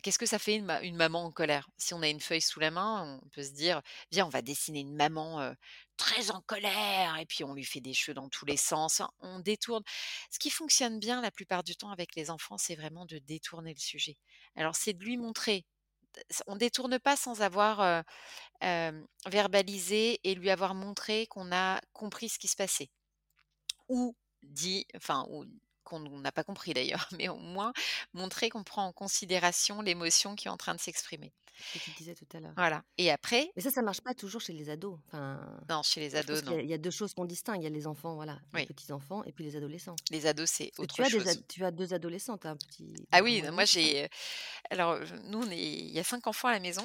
qu'est-ce 0.03 0.19
que 0.19 0.27
ça 0.27 0.39
fait 0.39 0.57
une 0.57 0.65
ma 0.67 0.81
une 0.83 0.97
maman 0.97 1.25
en 1.25 1.33
colère? 1.33 1.69
Si 1.79 1.95
on 1.95 2.03
a 2.03 2.09
une 2.09 2.21
feuille 2.21 2.41
sous 2.43 2.61
la 2.61 2.71
main, 2.71 3.21
on 3.23 3.29
peut 3.31 3.43
se 3.43 3.53
dire: 3.53 3.83
«Viens, 4.13 4.27
on 4.27 4.31
va 4.31 4.43
dessiner 4.43 4.81
une 4.81 4.95
maman, 4.97 5.55
très 5.99 6.31
en 6.31 6.43
colère» 6.43 7.19
et 7.19 7.27
puis 7.27 7.45
on 7.45 7.55
lui 7.55 7.65
fait 7.65 7.81
des 7.83 7.95
cheveux 7.95 8.15
dans 8.15 8.29
tous 8.31 8.47
les 8.47 8.57
sens. 8.59 9.01
Enfin, 9.01 9.11
on 9.21 9.41
détourne. 9.41 9.83
Ce 10.31 10.39
qui 10.39 10.51
fonctionne 10.51 11.01
bien 11.01 11.21
la 11.23 11.31
plupart 11.31 11.65
du 11.65 11.77
temps 11.77 11.91
avec 11.91 12.15
les 12.17 12.31
enfants, 12.31 12.59
c'est 12.59 12.77
vraiment 12.77 13.07
de 13.07 13.19
détourner 13.19 13.75
le 13.75 13.81
sujet. 13.81 14.17
Alors 14.57 14.77
c'est 14.77 14.95
de 14.95 15.05
lui 15.05 15.17
montrer, 15.19 15.65
on 16.49 16.57
détourne 16.57 16.99
pas 17.01 17.17
sans 17.17 17.43
avoir, 17.43 18.05
verbalisé 19.27 20.21
et 20.25 20.35
lui 20.35 20.51
avoir 20.51 20.75
montré 20.75 21.27
qu'on 21.29 21.53
a 21.53 21.81
compris 21.93 22.29
ce 22.31 22.39
qui 22.39 22.49
se 22.49 22.57
passait 22.57 22.91
ou 23.89 24.15
dit 24.51 24.87
enfin 24.97 25.27
ou 25.31 25.45
qu'on 25.85 26.01
n'a 26.01 26.33
pas 26.33 26.45
compris 26.45 26.73
d'ailleurs, 26.73 27.07
mais 27.19 27.29
au 27.29 27.37
moins 27.37 27.73
montrer 28.15 28.49
qu'on 28.49 28.65
prend 28.65 28.87
en 28.87 28.93
considération 28.93 29.83
l'émotion 29.83 30.35
qui 30.35 30.49
est 30.49 30.51
en 30.51 30.57
train 30.57 30.75
de 30.75 30.81
s'exprimer. 30.81 31.33
Ce 31.73 31.79
que 31.79 31.85
tu 31.85 31.91
disais 31.93 32.15
tout 32.17 32.27
à 32.37 32.41
l'heure. 32.41 32.53
Voilà 32.57 32.83
et 32.99 33.13
après 33.13 33.49
Mais 33.55 33.63
ça, 33.63 33.71
ça 33.71 33.81
marche 33.81 34.01
pas 34.01 34.13
toujours 34.13 34.41
chez 34.41 34.53
les 34.53 34.71
ados. 34.71 34.99
Enfin, 35.07 35.39
Non, 35.71 35.83
chez 35.85 36.01
les 36.01 36.17
ados, 36.17 36.41
qu'il 36.41 36.49
y 36.49 36.53
non. 36.53 36.59
a 36.59 36.63
il 36.63 36.69
y 36.69 36.75
a 36.75 36.79
2 36.79 36.91
choses 36.91 37.15
qu'on 37.15 37.27
distingue. 37.27 37.61
Il 37.61 37.65
y 37.65 37.67
a 37.69 37.71
les 37.71 37.87
enfants, 37.87 38.17
voilà, 38.17 38.41
les 38.55 38.67
petits 38.67 38.91
enfants 38.91 39.23
et 39.23 39.31
puis 39.31 39.45
les 39.45 39.55
adolescents. 39.55 39.95
Les 40.11 40.27
ados, 40.27 40.51
c'est 40.51 40.73
autre 40.79 40.97
tu 40.97 41.03
as 41.03 41.09
chose. 41.09 41.43
tu 41.49 41.65
as 41.65 41.71
2 41.71 41.95
adolescents, 41.95 42.37
as 42.43 42.49
un 42.49 42.57
petit 42.57 42.93
Ah 43.13 43.23
oui, 43.23 43.41
moi 43.53 43.65
j'ai, 43.67 44.09
alors, 44.71 44.95
heu, 44.95 45.05
nous 45.27 45.43
on 45.43 45.51
est 45.51 45.57
il 45.59 45.93
y 45.93 46.01
a 46.01 46.05
5 46.05 46.27
enfants 46.27 46.49
à 46.49 46.53
la 46.53 46.61
maison, 46.61 46.83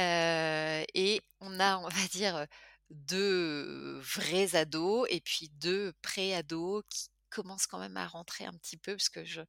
heu 0.00 0.84
et 0.94 1.20
on 1.40 1.60
a, 1.60 1.78
on 1.78 1.88
va 1.88 2.08
dire, 2.10 2.44
2 2.90 3.98
vrais 4.00 4.54
ados 4.56 5.06
et 5.10 5.20
puis 5.20 5.48
2 5.50 5.92
pré-ados 6.02 6.84
qui 6.90 7.08
commencent 7.30 7.66
quand 7.66 7.78
même 7.80 7.96
à 7.96 8.06
rentrer 8.06 8.44
un 8.46 8.52
petit 8.54 8.76
peu 8.78 8.94
parce 8.96 9.08
que 9.10 9.24
je 9.24 9.40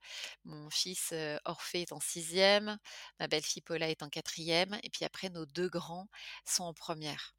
mon 0.46 0.70
fils, 0.70 1.12
heu, 1.14 1.40
Orphée 1.46 1.82
est 1.84 1.92
en 1.94 2.00
6e, 2.00 2.78
ma 3.20 3.28
belle-fille 3.28 3.62
Paula 3.62 3.90
est 3.90 4.04
en 4.04 4.10
4e 4.10 4.78
et 4.84 4.90
puis 4.90 5.06
après 5.06 5.30
nos 5.30 5.46
2 5.46 5.70
grands 5.70 6.10
sont 6.46 6.64
en 6.66 6.74
1re. 6.74 7.34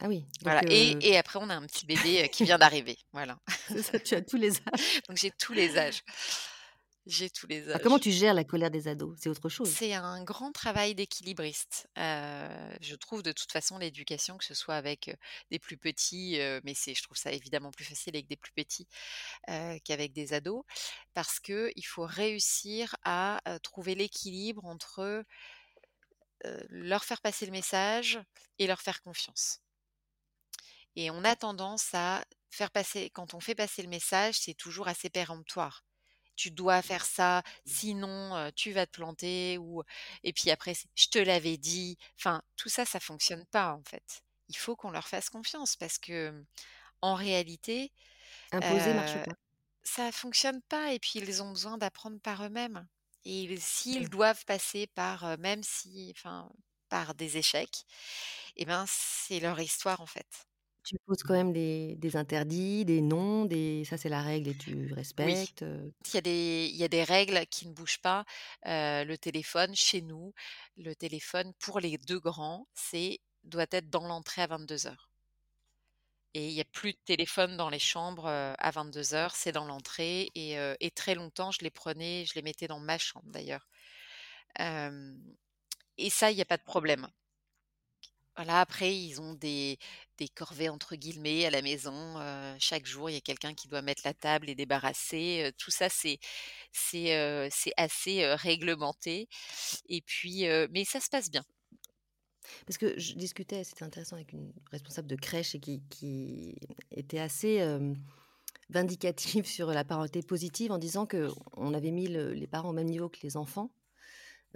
Ah 0.00 0.08
oui, 0.08 0.26
Voilà 0.42 0.62
donc 0.68 0.96
et 1.00 1.16
après 1.16 1.38
on 1.40 1.48
a 1.48 1.54
un 1.54 1.66
petit 1.66 1.86
bébé, 1.86 2.24
heu, 2.24 2.28
qui 2.28 2.44
vient 2.44 2.58
d'arriver, 2.58 2.98
voilà. 3.12 3.38
Ça, 3.82 3.98
tu 3.98 4.14
as 4.14 4.22
tous 4.22 4.36
les 4.36 4.56
âges. 4.58 5.02
Donc 5.08 5.16
j'ai 5.18 5.30
tous 5.30 5.52
les 5.52 5.78
âges. 5.78 6.02
J'ai 7.06 7.30
tous 7.30 7.46
les 7.46 7.64
comment 7.84 8.00
tu 8.00 8.10
gères 8.10 8.34
la 8.34 8.42
colère 8.42 8.70
des 8.70 8.88
ados? 8.88 9.16
C'est 9.20 9.28
autre 9.28 9.48
chose? 9.48 9.70
C'est 9.70 9.94
un 9.94 10.24
grand 10.24 10.50
travail 10.50 10.96
d'équilibriste. 10.96 11.88
Je 11.96 12.94
trouve 12.96 13.22
de 13.22 13.30
toute 13.30 13.52
façon 13.52 13.78
l'éducation, 13.78 14.36
que 14.36 14.44
ce 14.44 14.54
soit 14.54 14.74
avec, 14.74 15.16
des 15.52 15.60
plus 15.60 15.76
petits, 15.76 16.38
mais 16.64 16.74
c'est 16.74 16.94
je 16.94 17.02
trouve 17.04 17.16
ça 17.16 17.30
évidemment 17.30 17.70
plus 17.70 17.84
facile 17.84 18.16
avec 18.16 18.26
des 18.26 18.36
plus 18.36 18.50
petits, 18.50 18.88
qu'avec 19.84 20.12
des 20.12 20.32
ados. 20.32 20.64
Parce 21.14 21.38
qu'il 21.38 21.86
faut 21.86 22.06
réussir 22.06 22.96
à, 23.04 23.40
trouver 23.62 23.94
l'équilibre 23.94 24.64
entre, 24.64 25.24
leur 26.70 27.04
faire 27.04 27.20
passer 27.20 27.46
le 27.46 27.52
message 27.52 28.18
et 28.58 28.66
leur 28.66 28.80
faire 28.80 29.00
confiance. 29.00 29.60
Et 30.96 31.10
on 31.10 31.22
a 31.24 31.36
tendance 31.36 31.90
à 31.92 32.24
faire 32.50 32.70
passer 32.70 33.10
quand 33.10 33.34
on 33.34 33.40
fait 33.40 33.54
passer 33.54 33.82
le 33.82 33.88
message, 33.88 34.40
c'est 34.40 34.54
toujours 34.54 34.88
assez 34.88 35.10
péremptoire. 35.10 35.84
«Tu 36.36 36.50
dois 36.50 36.82
faire 36.82 37.04
ça, 37.06 37.42
sinon, 37.64 38.50
tu 38.56 38.72
vas 38.72 38.86
te 38.86 38.92
planter» 38.92 39.58
ou 39.58 39.82
et 40.22 40.32
puis 40.32 40.50
après 40.50 40.74
c'est: 40.74 40.88
«Je 40.94 41.08
te 41.08 41.18
l'avais 41.18 41.56
dit». 41.58 41.96
Enfin, 42.18 42.42
tout 42.56 42.68
ça, 42.68 42.84
ça 42.84 43.00
fonctionne 43.00 43.44
pas, 43.46 43.72
en 43.74 43.82
fait. 43.84 44.22
Il 44.48 44.56
faut 44.56 44.76
qu'on 44.76 44.90
leur 44.90 45.08
fasse 45.08 45.30
confiance 45.30 45.76
parce 45.76 45.98
que, 45.98 46.30
mmh, 46.30 46.46
en 47.02 47.14
réalité, 47.16 47.92
Imposer 48.52 48.92
marche 48.94 49.18
pas. 49.18 49.36
ça 49.84 50.12
fonctionne 50.12 50.62
pas 50.62 50.92
et 50.92 50.98
puis 50.98 51.18
ils 51.20 51.42
ont 51.42 51.50
besoin 51.52 51.78
d'apprendre 51.78 52.20
par 52.20 52.44
eux-mêmes 52.44 52.86
et 53.24 53.42
ils 53.42 53.60
s'ils 53.62 54.08
Oui. 54.08 54.10
doivent 54.10 54.44
passer 54.46 54.86
par, 54.88 55.38
même 55.38 55.62
si 55.62 56.12
enfin, 56.16 56.50
par 56.90 57.14
des 57.14 57.36
échecs 57.38 57.84
et 58.56 58.64
ben, 58.66 58.84
c'est 58.88 59.40
leur 59.40 59.60
histoire, 59.60 60.00
en 60.02 60.06
fait. 60.06 60.46
Tu 60.86 60.96
poses 61.04 61.24
quand 61.24 61.34
même 61.34 61.52
des 61.52 61.96
des 61.96 62.14
interdits, 62.16 62.84
des 62.84 63.00
non, 63.00 63.44
des 63.44 63.82
ça 63.84 63.96
c'est 63.96 64.08
la 64.08 64.22
règle 64.22 64.48
et 64.50 64.54
tu 64.54 64.92
Oui. 65.18 65.34
respectes? 65.34 65.64
Il 66.04 66.14
y 66.14 66.18
a 66.18 66.20
des 66.20 66.66
il 66.72 66.76
y 66.76 66.84
a 66.84 66.88
des 66.88 67.02
règles 67.04 67.46
qui 67.46 67.66
ne 67.66 67.72
bougent 67.72 68.00
pas. 68.00 68.24
Le 68.64 69.14
téléphone, 69.16 69.74
chez 69.74 70.02
nous, 70.02 70.32
le 70.76 70.94
téléphone 70.94 71.52
pour 71.58 71.80
les 71.80 71.98
2 71.98 72.20
grands, 72.20 72.68
c'est 72.74 73.20
doit 73.44 73.66
être 73.70 73.90
dans 73.90 74.06
l'entrée 74.06 74.42
à 74.42 74.46
22:00. 74.46 75.08
Et 76.34 76.48
il 76.48 76.52
y 76.54 76.60
a 76.60 76.64
plus 76.64 76.92
de 76.92 76.98
téléphone 77.04 77.56
dans 77.56 77.70
les 77.70 77.78
chambres, 77.78 78.26
à 78.28 78.70
22:00, 78.70 79.34
c'est 79.36 79.52
dans 79.52 79.64
l'entrée 79.64 80.30
et 80.34 80.90
très 80.94 81.14
longtemps, 81.14 81.50
je 81.50 81.60
les 81.62 81.70
prenais, 81.70 82.24
je 82.26 82.34
les 82.34 82.42
mettais 82.42 82.66
dans 82.68 82.80
ma 82.80 82.98
chambre 82.98 83.30
d'ailleurs. 83.30 83.68
Et 85.98 86.10
ça, 86.10 86.30
il 86.30 86.38
y 86.38 86.42
a 86.42 86.44
pas 86.46 86.58
de 86.58 86.62
problème. 86.64 87.08
Voilà, 88.36 88.60
après 88.60 88.94
ils 88.94 89.18
ont 89.20 89.32
des 89.34 89.78
des 90.18 90.28
«corvées» 90.28 90.68
entre 90.68 90.94
guillemets 90.96 91.46
à 91.46 91.50
la 91.50 91.62
maison, 91.62 92.18
heu, 92.20 92.56
chaque 92.58 92.86
jour, 92.86 93.08
il 93.10 93.14
y 93.14 93.16
a 93.16 93.20
quelqu'un 93.22 93.54
qui 93.54 93.66
doit 93.68 93.80
mettre 93.82 94.02
la 94.04 94.12
table 94.14 94.48
et 94.50 94.54
débarrasser, 94.54 95.44
heu, 95.48 95.52
tout 95.56 95.70
ça 95.70 95.88
c'est 95.88 96.18
c'est, 96.72 97.16
heu, 97.16 97.48
c'est 97.50 97.72
assez, 97.78 98.22
heu, 98.24 98.34
réglementé 98.34 99.28
et 99.88 100.02
puis, 100.02 100.46
heu 100.46 100.68
mais 100.72 100.84
ça 100.84 101.00
se 101.00 101.08
passe 101.10 101.30
bien. 101.30 101.44
Parce 102.66 102.78
que 102.78 102.98
je 102.98 103.14
discutais, 103.14 103.64
c'était 103.64 103.84
intéressant, 103.84 104.16
avec 104.16 104.32
une 104.32 104.52
responsable 104.70 105.08
de 105.08 105.16
crèche 105.16 105.54
et 105.54 105.60
qui 105.60 105.82
qui 105.88 106.56
était 106.90 107.18
assez, 107.18 107.54
hem, 107.56 107.96
vindicative 108.70 109.46
sur 109.46 109.68
la 109.68 109.84
parenté 109.84 110.22
positive 110.22 110.72
en 110.72 110.78
disant 110.78 111.06
qu'on 111.06 111.74
avait 111.74 111.92
mis 111.92 112.08
le 112.08 112.32
les 112.34 112.48
parents 112.48 112.70
au 112.70 112.74
même 112.74 112.88
niveau 112.90 113.10
que 113.10 113.20
les 113.24 113.36
enfants. 113.38 113.75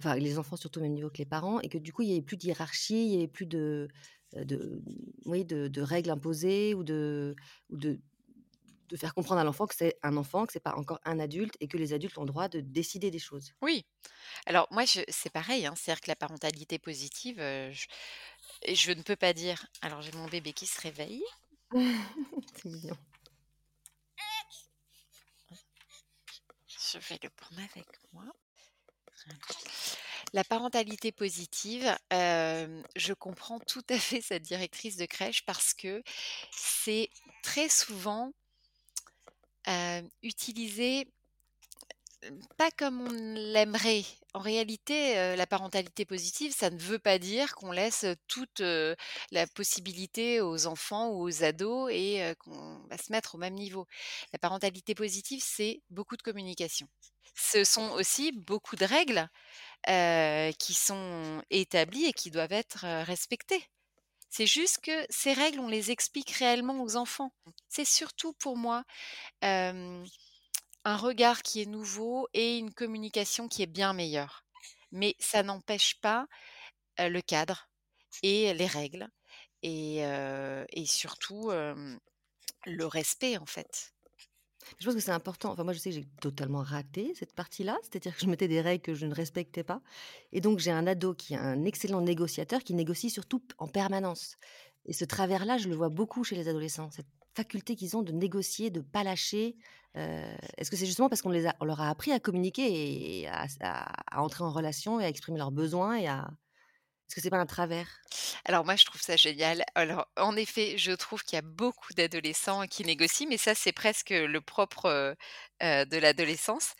Enfin, 0.00 0.16
les 0.16 0.38
enfants 0.38 0.56
surtout 0.56 0.78
au 0.80 0.82
même 0.82 0.94
niveau 0.94 1.10
que 1.10 1.18
les 1.18 1.26
parents 1.26 1.60
et 1.60 1.68
que 1.68 1.76
du 1.78 1.92
coup, 1.92 2.02
il 2.02 2.08
y 2.08 2.12
avait 2.12 2.22
plus 2.22 2.38
de 2.38 2.44
hiérarchie, 2.46 3.04
il 3.06 3.12
y 3.12 3.16
avait 3.16 3.28
plus 3.28 3.44
de, 3.46 3.88
heu, 4.36 4.44
de 4.46 4.82
oui, 5.26 5.44
de 5.44 5.68
de 5.68 5.82
règles 5.82 6.10
imposées 6.10 6.74
ou 6.74 6.82
de 6.84 7.36
ou 7.68 7.76
de 7.76 8.00
de 8.88 8.96
faire 8.96 9.14
comprendre 9.14 9.40
à 9.40 9.44
l'enfant 9.44 9.66
que 9.66 9.74
c'est 9.76 9.98
un 10.02 10.16
enfant, 10.16 10.46
que 10.46 10.52
c'est 10.52 10.58
pas 10.58 10.74
encore 10.74 10.98
un 11.04 11.20
adulte 11.20 11.54
et 11.60 11.68
que 11.68 11.76
les 11.76 11.92
adultes 11.92 12.18
ont 12.18 12.22
le 12.22 12.28
droit 12.28 12.48
de 12.48 12.60
décider 12.60 13.10
des 13.10 13.20
choses. 13.20 13.52
Oui. 13.62 13.84
Alors 14.46 14.68
moi 14.70 14.84
c'est 14.86 15.30
pareil, 15.32 15.66
hein, 15.66 15.74
c'est-à-dire 15.76 16.00
que 16.00 16.10
la 16.10 16.16
parentalité 16.16 16.78
positive, 16.78 17.36
je 17.38 17.86
je 18.74 18.92
ne 18.92 19.02
peux 19.02 19.16
pas 19.16 19.32
dire 19.34 19.66
alors 19.82 20.02
j'ai 20.02 20.12
mon 20.12 20.26
bébé 20.28 20.52
qui 20.52 20.66
se 20.66 20.80
réveille. 20.80 21.22
C'est 22.54 22.64
mignon. 22.64 22.96
Je 26.66 26.98
vais 26.98 27.18
le 27.22 27.30
prendre 27.30 27.60
avec 27.60 27.86
moi. 28.12 28.24
Voilà. 29.26 29.38
La 30.32 30.44
parentalité 30.44 31.12
positive, 31.12 31.96
hem, 32.10 32.82
je 32.96 33.12
comprends 33.12 33.58
tout 33.60 33.82
à 33.88 33.98
fait 33.98 34.20
cette 34.20 34.42
directrice 34.42 34.96
de 34.96 35.06
crèche 35.06 35.44
parce 35.44 35.74
que 35.74 36.02
c'est 36.52 37.10
très 37.42 37.68
souvent 37.68 38.32
heu, 39.68 40.02
utilisé, 40.22 41.08
pas 42.56 42.70
comme 42.70 43.00
on 43.00 43.10
l'aimerait. 43.52 44.04
En 44.34 44.40
réalité, 44.40 45.16
heu, 45.18 45.36
la 45.36 45.46
parentalité 45.46 46.04
positive, 46.04 46.54
ça 46.54 46.70
ne 46.70 46.78
veut 46.78 46.98
pas 46.98 47.18
dire 47.18 47.54
qu'on 47.54 47.72
laisse, 47.72 48.04
toute, 48.28 48.60
la 48.60 49.46
possibilité 49.54 50.40
aux 50.40 50.66
enfants 50.66 51.10
ou 51.10 51.22
aux 51.28 51.44
ados 51.44 51.90
et 51.92 52.34
qu'on 52.38 52.80
va 52.88 52.98
se 52.98 53.10
mettre 53.12 53.34
au 53.34 53.38
même 53.38 53.54
niveau. 53.54 53.86
La 54.32 54.38
parentalité 54.38 54.94
positive, 54.94 55.42
c'est 55.44 55.82
beaucoup 55.90 56.16
de 56.16 56.22
communication. 56.22 56.88
Ce 57.34 57.64
sont 57.64 57.90
aussi 57.92 58.32
beaucoup 58.32 58.76
de 58.76 58.84
règles, 58.84 59.28
qui 60.58 60.74
sont 60.74 61.42
établies 61.50 62.06
et 62.06 62.12
qui 62.12 62.30
doivent 62.30 62.52
être, 62.52 62.84
respectées. 63.04 63.64
C'est 64.28 64.46
juste 64.46 64.78
que 64.82 65.06
ces 65.10 65.32
règles, 65.32 65.58
on 65.58 65.68
les 65.68 65.90
explique 65.90 66.30
réellement 66.30 66.82
aux 66.82 66.96
enfants. 66.96 67.32
C'est 67.68 67.84
surtout 67.84 68.32
pour 68.34 68.56
moi, 68.56 68.84
un 70.84 70.96
regard 70.96 71.42
qui 71.42 71.62
est 71.62 71.66
nouveau 71.66 72.28
et 72.34 72.58
une 72.58 72.72
communication 72.72 73.48
qui 73.48 73.62
est 73.62 73.66
bien 73.66 73.92
meilleure. 73.92 74.44
Mais 74.92 75.14
ça 75.18 75.42
n'empêche 75.42 76.00
pas, 76.00 76.26
le 76.98 77.20
cadre 77.20 77.68
et 78.22 78.52
les 78.54 78.66
règles 78.66 79.08
et 79.62 80.04
surtout, 80.86 81.50
le 81.50 82.86
respect, 82.86 83.38
en 83.38 83.46
fait. 83.46 83.92
Je 84.78 84.84
pense 84.84 84.94
que 84.94 85.00
c'est 85.00 85.10
important. 85.10 85.52
Enfin 85.52 85.64
moi, 85.64 85.72
je 85.72 85.78
sais 85.78 85.90
que 85.90 85.96
j'ai 85.96 86.06
totalement 86.20 86.62
raté 86.62 87.12
cette 87.14 87.34
partie-là, 87.34 87.78
c'est-à-dire 87.82 88.14
que 88.14 88.20
je 88.20 88.26
mettais 88.26 88.46
des 88.46 88.60
règles 88.60 88.82
que 88.82 88.94
je 88.94 89.06
ne 89.06 89.14
respectais 89.14 89.64
pas 89.64 89.80
et 90.32 90.40
donc 90.40 90.58
j'ai 90.58 90.70
un 90.70 90.86
ado 90.86 91.14
qui 91.14 91.34
est 91.34 91.38
un 91.38 91.64
excellent 91.64 92.02
négociateur, 92.02 92.62
qui 92.62 92.74
négocie 92.74 93.10
surtout 93.10 93.42
en 93.58 93.68
permanence 93.68 94.36
et 94.84 94.92
ce 94.92 95.04
travers-là, 95.04 95.58
je 95.58 95.68
le 95.68 95.74
vois 95.74 95.88
beaucoup 95.88 96.24
chez 96.24 96.36
les 96.36 96.48
adolescents, 96.48 96.90
faculté 97.36 97.76
qu'ils 97.76 97.96
ont 97.96 98.02
de 98.02 98.12
négocier, 98.12 98.70
de 98.70 98.80
pas 98.80 99.04
lâcher. 99.04 99.56
Heu, 99.96 100.00
est-ce 100.58 100.70
que 100.70 100.76
c'est 100.76 100.86
justement 100.86 101.08
parce 101.08 101.22
qu'on 101.22 101.30
les 101.30 101.46
a 101.46 101.54
leur 101.62 101.80
a 101.80 101.90
appris 101.90 102.12
à 102.12 102.20
communiquer 102.20 103.20
et 103.22 103.28
à 103.28 103.46
entrer 104.22 104.44
en 104.44 104.52
relation 104.52 105.00
et 105.00 105.04
à 105.04 105.08
exprimer 105.08 105.38
leurs 105.38 105.52
besoins 105.52 105.96
et 105.96 106.06
à 106.08 106.28
est-ce 107.08 107.16
que 107.16 107.20
c'est 107.22 107.30
pas 107.30 107.38
un 107.40 107.46
travers? 107.46 107.88
Alors 108.44 108.64
moi, 108.64 108.76
je 108.76 108.84
trouve 108.84 109.00
ça 109.00 109.16
génial. 109.16 109.64
Alors, 109.74 110.06
en 110.16 110.36
effet, 110.36 110.78
je 110.78 110.92
trouve 110.92 111.22
qu'il 111.22 111.36
y 111.36 111.38
a 111.38 111.42
beaucoup 111.42 111.92
d'adolescents 111.94 112.66
qui 112.66 112.84
négocient, 112.84 113.26
mais 113.28 113.38
ça, 113.38 113.54
c'est 113.54 113.72
presque 113.72 114.10
le 114.10 114.40
propre, 114.40 114.86
heu 114.88 115.16
heu, 115.62 115.86
de 115.86 115.96
l'adolescence 115.98 116.74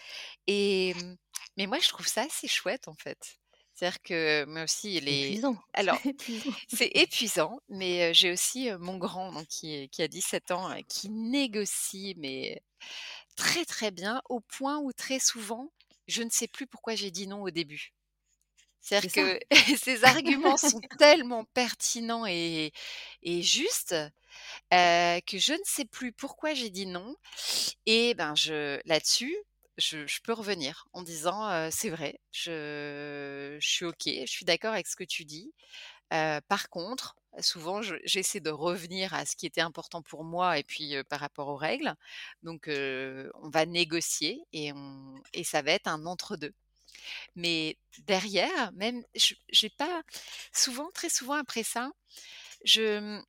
et 0.47 0.95
mais 1.57 1.67
moi, 1.67 1.79
je 1.81 1.89
trouve 1.89 2.07
ça 2.09 2.23
assez 2.23 2.49
chouette, 2.49 2.89
en 2.89 2.95
fait. 2.97 3.40
C'est-à-dire 3.81 4.03
que 4.03 4.45
moi 4.45 4.65
aussi 4.65 5.01
les 5.01 5.29
épuisant, 5.29 5.57
alors, 5.73 5.99
c'est 6.69 6.91
épuisant. 6.95 7.61
mais 7.71 8.13
j'ai 8.13 8.31
aussi, 8.31 8.69
mon 8.79 8.99
grand 8.99 9.33
donc 9.33 9.47
qui 9.47 9.89
qui 9.89 10.03
a 10.03 10.09
17 10.09 10.51
ans, 10.51 10.69
qui 10.87 11.09
négocie 11.09 12.15
mais 12.19 12.63
très, 13.37 13.65
très 13.65 13.91
bien 13.91 14.21
au 14.29 14.41
point 14.41 14.77
où 14.81 14.93
très 14.93 15.19
souvent, 15.19 15.73
je 16.09 16.23
ne 16.23 16.29
sais 16.29 16.47
plus 16.47 16.67
pourquoi 16.67 16.95
j'ai 16.95 17.11
dit 17.11 17.27
non 17.27 17.41
au 17.41 17.49
début. 17.49 17.95
C'est 18.83 19.01
C'est-à-dire 19.01 19.41
que 19.49 19.57
ses 19.83 20.05
arguments 20.05 20.59
sont 20.59 20.83
tellement 20.99 21.47
pertinents 21.55 22.27
et 22.27 22.73
et 23.23 23.41
justes 23.41 23.97
que 24.71 25.39
je 25.39 25.55
ne 25.55 25.65
sais 25.65 25.87
plus 25.87 26.13
pourquoi 26.13 26.53
j'ai 26.53 26.69
dit 26.69 26.85
non 26.85 27.17
et 27.87 28.13
ben 28.13 28.35
je 28.35 28.79
là-dessus, 28.85 29.39
je 29.81 30.21
peux 30.23 30.33
revenir 30.33 30.87
en 30.93 31.03
disant, 31.03 31.71
«C'est 31.71 31.91
vrai, 31.91 32.21
je 32.33 33.59
suis 33.61 33.85
OK, 33.87 34.05
je 34.07 34.27
suis 34.27 34.45
d'accord 34.45 34.73
avec 34.75 34.87
ce 34.87 34.97
que 34.97 35.05
tu 35.05 35.25
dis. 35.25 35.53
Par 36.11 36.69
contre, 36.71 37.17
souvent 37.41 37.83
je 37.83 37.95
j'essaie 38.05 38.41
de 38.41 38.51
revenir 38.51 39.15
à 39.15 39.25
ce 39.27 39.37
qui 39.37 39.47
était 39.47 39.61
important 39.63 40.03
pour 40.03 40.25
moi 40.25 40.59
et 40.59 40.65
puis, 40.65 40.95
par 41.09 41.21
rapport 41.21 41.49
aux 41.49 41.57
règles. 41.57 41.95
Donc, 42.43 42.69
on 42.69 43.51
va 43.51 43.67
négocier 43.67 44.43
et 44.53 44.73
et 45.35 45.45
ça 45.45 45.63
va 45.63 45.73
être 45.73 45.89
un 45.89 46.07
entre 46.07 46.37
2. 46.37 46.53
Mais 47.37 47.79
derrière, 48.07 48.73
même 48.73 49.03
j'ai 49.51 49.71
pas 49.71 50.03
souvent, 50.53 50.91
très 50.93 51.09
souvent 51.11 51.35
après 51.35 51.63
ça, 51.65 51.91
je, 52.65 53.01
mmh, 53.01 53.25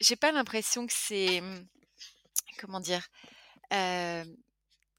j'ai 0.00 0.16
pas 0.16 0.32
l'impression 0.32 0.86
que 0.86 0.92
c'est, 0.94 1.40
mmh, 1.40 1.66
comment 2.58 2.80
dire? 2.80 3.08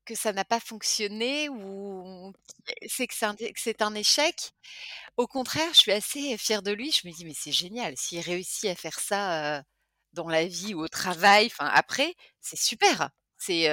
Que 0.09 0.15
ça 0.15 0.33
n'a 0.33 0.43
pas 0.43 0.59
fonctionné 0.59 1.49
ou 1.49 2.33
c'est 2.87 3.05
que 3.05 3.13
c'est 3.55 3.81
un 3.83 3.93
échec. 3.93 4.53
Au 5.17 5.27
contraire, 5.27 5.69
je 5.73 5.79
suis 5.81 5.91
assez 5.91 6.35
fière 6.39 6.63
de 6.63 6.71
lui. 6.71 6.91
Je 6.91 7.07
me 7.07 7.13
dis: 7.13 7.25
«Mais 7.25 7.35
c'est 7.35 7.51
génial, 7.51 7.95
s'il 7.95 8.19
réussit 8.21 8.71
à 8.71 8.75
faire 8.75 8.99
ça, 8.99 9.63
dans 10.13 10.27
la 10.27 10.47
vie 10.47 10.73
ou 10.73 10.81
au 10.81 10.87
travail, 10.89 11.47
enfin 11.47 11.67
après, 11.73 12.15
c'est 12.41 12.57
super!» 12.59 13.11
C'est, 13.37 13.65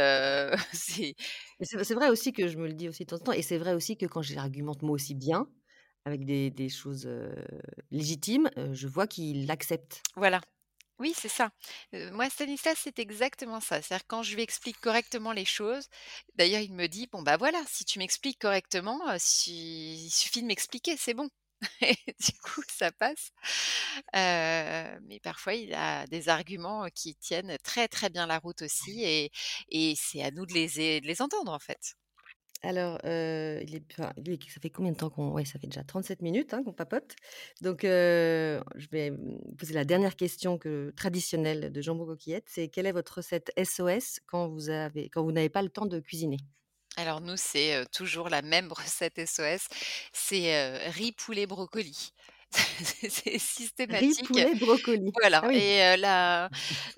c'est 1.63 1.95
vrai 1.95 2.11
aussi 2.11 2.33
que 2.35 2.49
je 2.49 2.59
me 2.59 2.67
le 2.69 2.75
dis 2.75 2.89
aussi 2.91 3.05
de 3.05 3.09
temps 3.11 3.17
en 3.17 3.21
temps 3.21 3.33
et 3.33 3.43
c'est 3.43 3.59
vrai 3.59 3.75
aussi 3.75 3.97
que 3.97 4.07
quand 4.07 4.23
j'argumente 4.23 4.83
moi 4.83 4.93
aussi 4.93 5.15
bien, 5.15 5.49
avec 6.05 6.27
des 6.27 6.51
des 6.51 6.69
choses, 6.69 7.09
légitimes, 7.91 8.51
je 8.73 8.89
vois 8.89 9.07
qu'il 9.07 9.47
l'accepte. 9.47 10.03
Voilà. 10.17 10.41
Oui, 10.99 11.13
c'est 11.15 11.29
ça. 11.29 11.51
Heu, 11.95 12.11
moi, 12.13 12.31
Stanislas, 12.31 12.79
c'est 12.83 12.99
exactement 12.99 13.61
ça. 13.61 13.83
C'est-à-dire 13.83 14.07
quand 14.07 14.23
je 14.23 14.35
lui 14.35 14.43
explique 14.43 14.81
correctement 14.81 15.33
les 15.33 15.45
choses 15.45 15.89
d'ailleurs, 16.37 16.61
il 16.63 16.73
me 16.73 16.87
dit: 16.89 17.07
«Bon, 17.13 17.23
bah, 17.23 17.37
voilà, 17.37 17.63
si 17.69 17.85
tu 17.85 17.99
m'expliques 17.99 18.39
correctement, 18.41 18.99
heu, 19.13 19.17
si 19.19 20.07
il 20.07 20.11
suffit 20.11 20.41
de 20.43 20.47
m'expliquer, 20.47 20.97
c'est 20.97 21.13
bon» 21.15 21.29
et 21.83 21.95
du 22.21 22.33
coup, 22.43 22.63
ça 22.75 22.93
passe. 22.93 23.31
Heu, 24.15 25.01
mais 25.07 25.21
parfois, 25.23 25.55
il 25.55 25.75
a 25.75 26.07
des 26.07 26.29
arguments 26.31 26.89
qui 26.95 27.15
tiennent 27.17 27.57
très, 27.63 27.89
très 27.89 28.11
bien 28.11 28.27
la 28.27 28.39
route 28.39 28.63
aussi 28.63 29.03
et 29.05 29.31
et 29.71 29.95
c'est 29.97 30.23
à 30.23 30.31
nous 30.31 30.47
de 30.47 30.53
les 30.55 30.81
é 30.81 31.01
de 31.01 31.07
les 31.07 31.21
entendre, 31.23 31.53
en 31.53 31.59
fait. 31.59 31.95
Alors, 32.63 32.99
il 33.05 33.75
est 33.75 33.97
il 34.17 34.33
est 34.33 34.51
ça 34.51 34.61
fait 34.61 34.71
combien 34.71 34.93
de 34.93 34.97
temps 34.97 35.11
qu'on 35.11 35.31
ouais, 35.33 35.45
ça 35.45 35.59
fait 35.59 35.67
déjà 35.67 35.85
37 35.85 36.23
minutes, 36.23 36.55
hein, 36.55 36.63
qu'on 36.65 36.73
papote. 36.73 37.15
Donc, 37.61 37.81
je 37.83 38.89
vais, 38.91 39.13
poser 39.59 39.75
la 39.75 39.85
dernière 39.85 40.17
question 40.17 40.59
que 40.59 40.93
traditionnelle 40.97 41.71
de 41.71 41.81
Jambon 41.81 42.07
Coquillette, 42.07 42.47
c'est 42.49 42.69
quelle 42.69 42.87
est 42.87 42.93
votre 42.93 43.19
recette 43.19 43.53
SOS 43.63 44.21
quand 44.27 44.49
vous 44.49 44.71
avez 44.71 45.09
quand 45.11 45.23
vous 45.23 45.33
n'avez 45.33 45.51
pas 45.51 45.63
le 45.63 45.69
temps 45.69 45.87
de 45.87 46.01
cuisiner? 46.01 46.39
Alors 46.97 47.21
nous, 47.21 47.37
c'est, 47.37 47.85
toujours 47.93 48.31
la 48.31 48.43
même 48.43 48.73
recette 48.73 49.21
SOS, 49.25 49.69
c'est, 50.13 50.89
riz, 50.89 51.13
poulet, 51.13 51.47
brocoli. 51.47 52.13
C'est 52.53 53.11
c'est 53.11 53.39
Riz, 53.89 54.15
systématique. 54.19 54.21
poulet, 54.23 54.55
brocoli. 54.55 55.13
Voilà 55.21 55.43
Ah 55.43 55.49
oui. 55.49 55.63
et 55.63 55.97
là, 55.97 56.51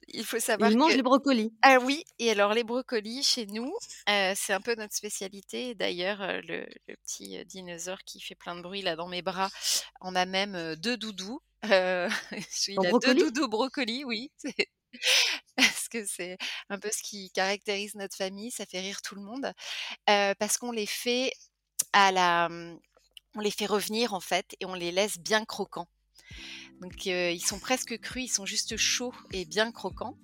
il 0.08 0.24
faut 0.24 0.40
savoir 0.40 0.70
Il 0.70 0.76
que 0.78 0.78
mange 0.78 0.94
les 0.94 1.02
brocolis? 1.02 1.52
ah 1.62 1.78
oui 1.82 2.04
et 2.18 2.30
alors 2.32 2.54
les 2.54 2.64
brocolis 2.64 3.22
chez 3.24 3.46
nous, 3.46 3.72
c'est 4.08 4.52
un 4.54 4.60
peu 4.62 4.74
notre 4.76 4.94
spécialité. 4.96 5.74
D'ailleurs, 5.76 6.20
le 6.44 6.66
le 6.88 6.96
petit, 7.04 7.44
dinosaure 7.46 8.00
qui 8.06 8.20
fait 8.20 8.34
plein 8.36 8.56
de 8.56 8.62
bruit 8.62 8.82
là 8.82 8.96
dans 8.96 9.08
mes 9.08 9.22
bras, 9.22 9.50
on 10.02 10.14
a 10.16 10.26
même, 10.26 10.56
heu, 10.56 10.76
2 10.76 10.96
doudous. 10.98 11.40
Heu, 11.66 12.08
En 12.76 12.84
il 12.84 12.86
a 12.86 12.92
2 12.94 13.14
brocoli? 13.14 13.30
doudous 13.32 13.48
brocolis, 13.48 14.04
oui, 14.04 14.32
parce 15.56 15.88
que 15.88 16.04
c'est 16.06 16.38
un 16.68 16.78
peu 16.78 16.90
ce 16.92 17.02
qui 17.02 17.30
caractérise 17.30 17.94
notre 17.94 18.16
famille, 18.16 18.50
ça 18.50 18.66
fait 18.66 18.80
rire 18.80 19.02
tout 19.02 19.14
le 19.14 19.22
monde. 19.22 19.52
Parce 20.06 20.58
qu'on 20.58 20.72
les 20.72 20.86
fait 20.86 21.32
à 21.92 22.12
la, 22.12 22.48
mmh, 22.50 22.80
on 23.36 23.40
les 23.40 23.50
fait 23.50 23.66
revenir 23.66 24.14
en 24.14 24.20
fait 24.20 24.54
et 24.60 24.66
on 24.66 24.74
les 24.74 24.92
laisse 24.92 25.18
bien 25.18 25.44
croquants. 25.44 25.88
Donc, 26.80 26.94
heu, 27.06 27.32
ils 27.32 27.40
sont 27.44 27.58
presque 27.60 27.98
crus, 28.00 28.24
ils 28.24 28.28
sont 28.34 28.46
juste 28.46 28.76
chauds 28.76 29.14
et 29.32 29.44
bien 29.44 29.72
croquants 29.72 30.16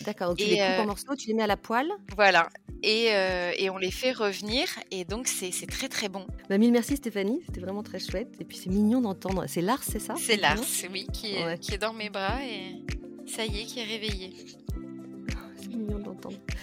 D'accord, 0.00 0.28
donc 0.28 0.38
tu 0.38 0.48
les 0.48 0.56
et 0.56 0.60
coupes 0.60 0.78
en 0.78 0.84
heu 0.84 0.86
morceaux, 0.86 1.14
tu 1.16 1.28
les 1.28 1.34
mets 1.34 1.42
à 1.42 1.46
la 1.46 1.56
poêle? 1.56 1.90
voilà 2.16 2.48
et 2.82 3.10
heu 3.12 3.52
et 3.56 3.70
on 3.70 3.78
les 3.78 3.90
fait 3.90 4.12
revenir 4.12 4.66
et 4.90 5.04
donc 5.04 5.26
c'est 5.28 5.50
très, 5.66 5.88
très 5.88 6.08
bon. 6.08 6.26
Bah, 6.48 6.58
mille 6.58 6.72
merci 6.72 6.96
Stéphanie, 6.96 7.40
c'était 7.46 7.60
vraiment 7.60 7.82
très 7.82 7.98
chouette 7.98 8.34
et 8.40 8.44
puis 8.44 8.56
c'est 8.56 8.70
mignon 8.70 9.00
d'entendre 9.00 9.44
c'est 9.48 9.60
Lars, 9.62 9.82
c'est 9.82 9.98
ça, 9.98 10.14
C'est 10.16 10.36
Lars, 10.36 10.60
oui, 10.90 11.06
qui 11.12 11.34
est 11.34 11.44
Ouais. 11.44 11.58
qui 11.60 11.74
est 11.74 11.78
dans 11.78 11.92
mes 11.92 12.10
bras 12.10 12.44
et 12.44 12.76
ça 13.26 13.44
y 13.44 13.60
est, 13.60 13.64
qui 13.66 13.80
est 13.80 13.84
réveillé. 13.84 14.34
C'est 15.56 15.68
mignon 15.74 15.98
de 15.98 16.04
l'entendre. 16.04 16.38
Beh, 16.48 16.54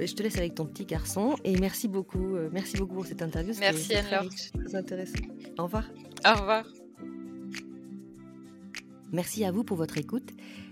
je 0.00 0.14
te 0.14 0.22
laisse 0.22 0.36
avec 0.38 0.54
ton 0.54 0.66
petit 0.66 0.84
garçon 0.84 1.36
et 1.44 1.56
merci 1.58 1.86
beaucoup, 1.88 2.36
heu, 2.36 2.50
merci 2.52 2.76
beaucoup 2.76 2.94
pour 2.94 3.06
cette 3.06 3.22
interview, 3.22 3.54
Merci 3.60 3.94
Anne-Laure. 3.94 4.28
très 4.54 4.74
intéressant. 4.74 5.18
Au 5.58 5.64
revoir. 5.64 5.88
Au 6.26 6.38
revoir. 6.40 6.66
Merci 9.12 9.44
à 9.44 9.52
vous 9.52 9.62
pour 9.64 9.76
votre 9.76 9.98
écoute. 9.98 10.30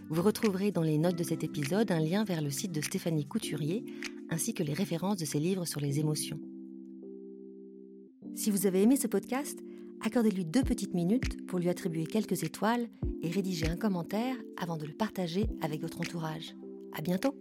Vous 0.09 0.23
retrouverez 0.23 0.73
dans 0.73 0.83
les 0.83 0.99
notes 0.99 1.17
de 1.17 1.23
cet 1.23 1.45
épisode 1.45 1.91
un 1.93 2.01
lien 2.01 2.25
vers 2.25 2.43
le 2.43 2.51
site 2.51 2.73
de 2.73 2.81
Stéphanie 2.81 3.27
Couturier, 3.27 3.85
ainsi 4.31 4.55
que 4.55 4.63
les 4.63 4.73
références 4.73 5.19
de 5.19 5.25
ses 5.25 5.39
livres 5.39 5.67
sur 5.67 5.81
les 5.81 6.01
émotions. 6.01 6.41
Si 8.35 8.51
vous 8.51 8.67
avez 8.67 8.83
aimé 8.83 8.97
ce 8.97 9.07
podcast, 9.07 9.61
accordez-lui 10.05 10.45
deux 10.47 10.63
petites 10.63 10.95
minutes 10.95 11.47
pour 11.47 11.59
lui 11.59 11.69
attribuer 11.69 12.07
quelques 12.07 12.43
étoiles 12.43 12.89
et 13.23 13.29
rédiger 13.31 13.69
un 13.69 13.77
commentaire 13.77 14.35
avant 14.57 14.79
de 14.79 14.87
le 14.87 14.95
partager 14.95 15.47
avec 15.61 15.83
votre 15.83 16.01
entourage. 16.01 16.57
À 16.97 17.03
bientôt! 17.03 17.35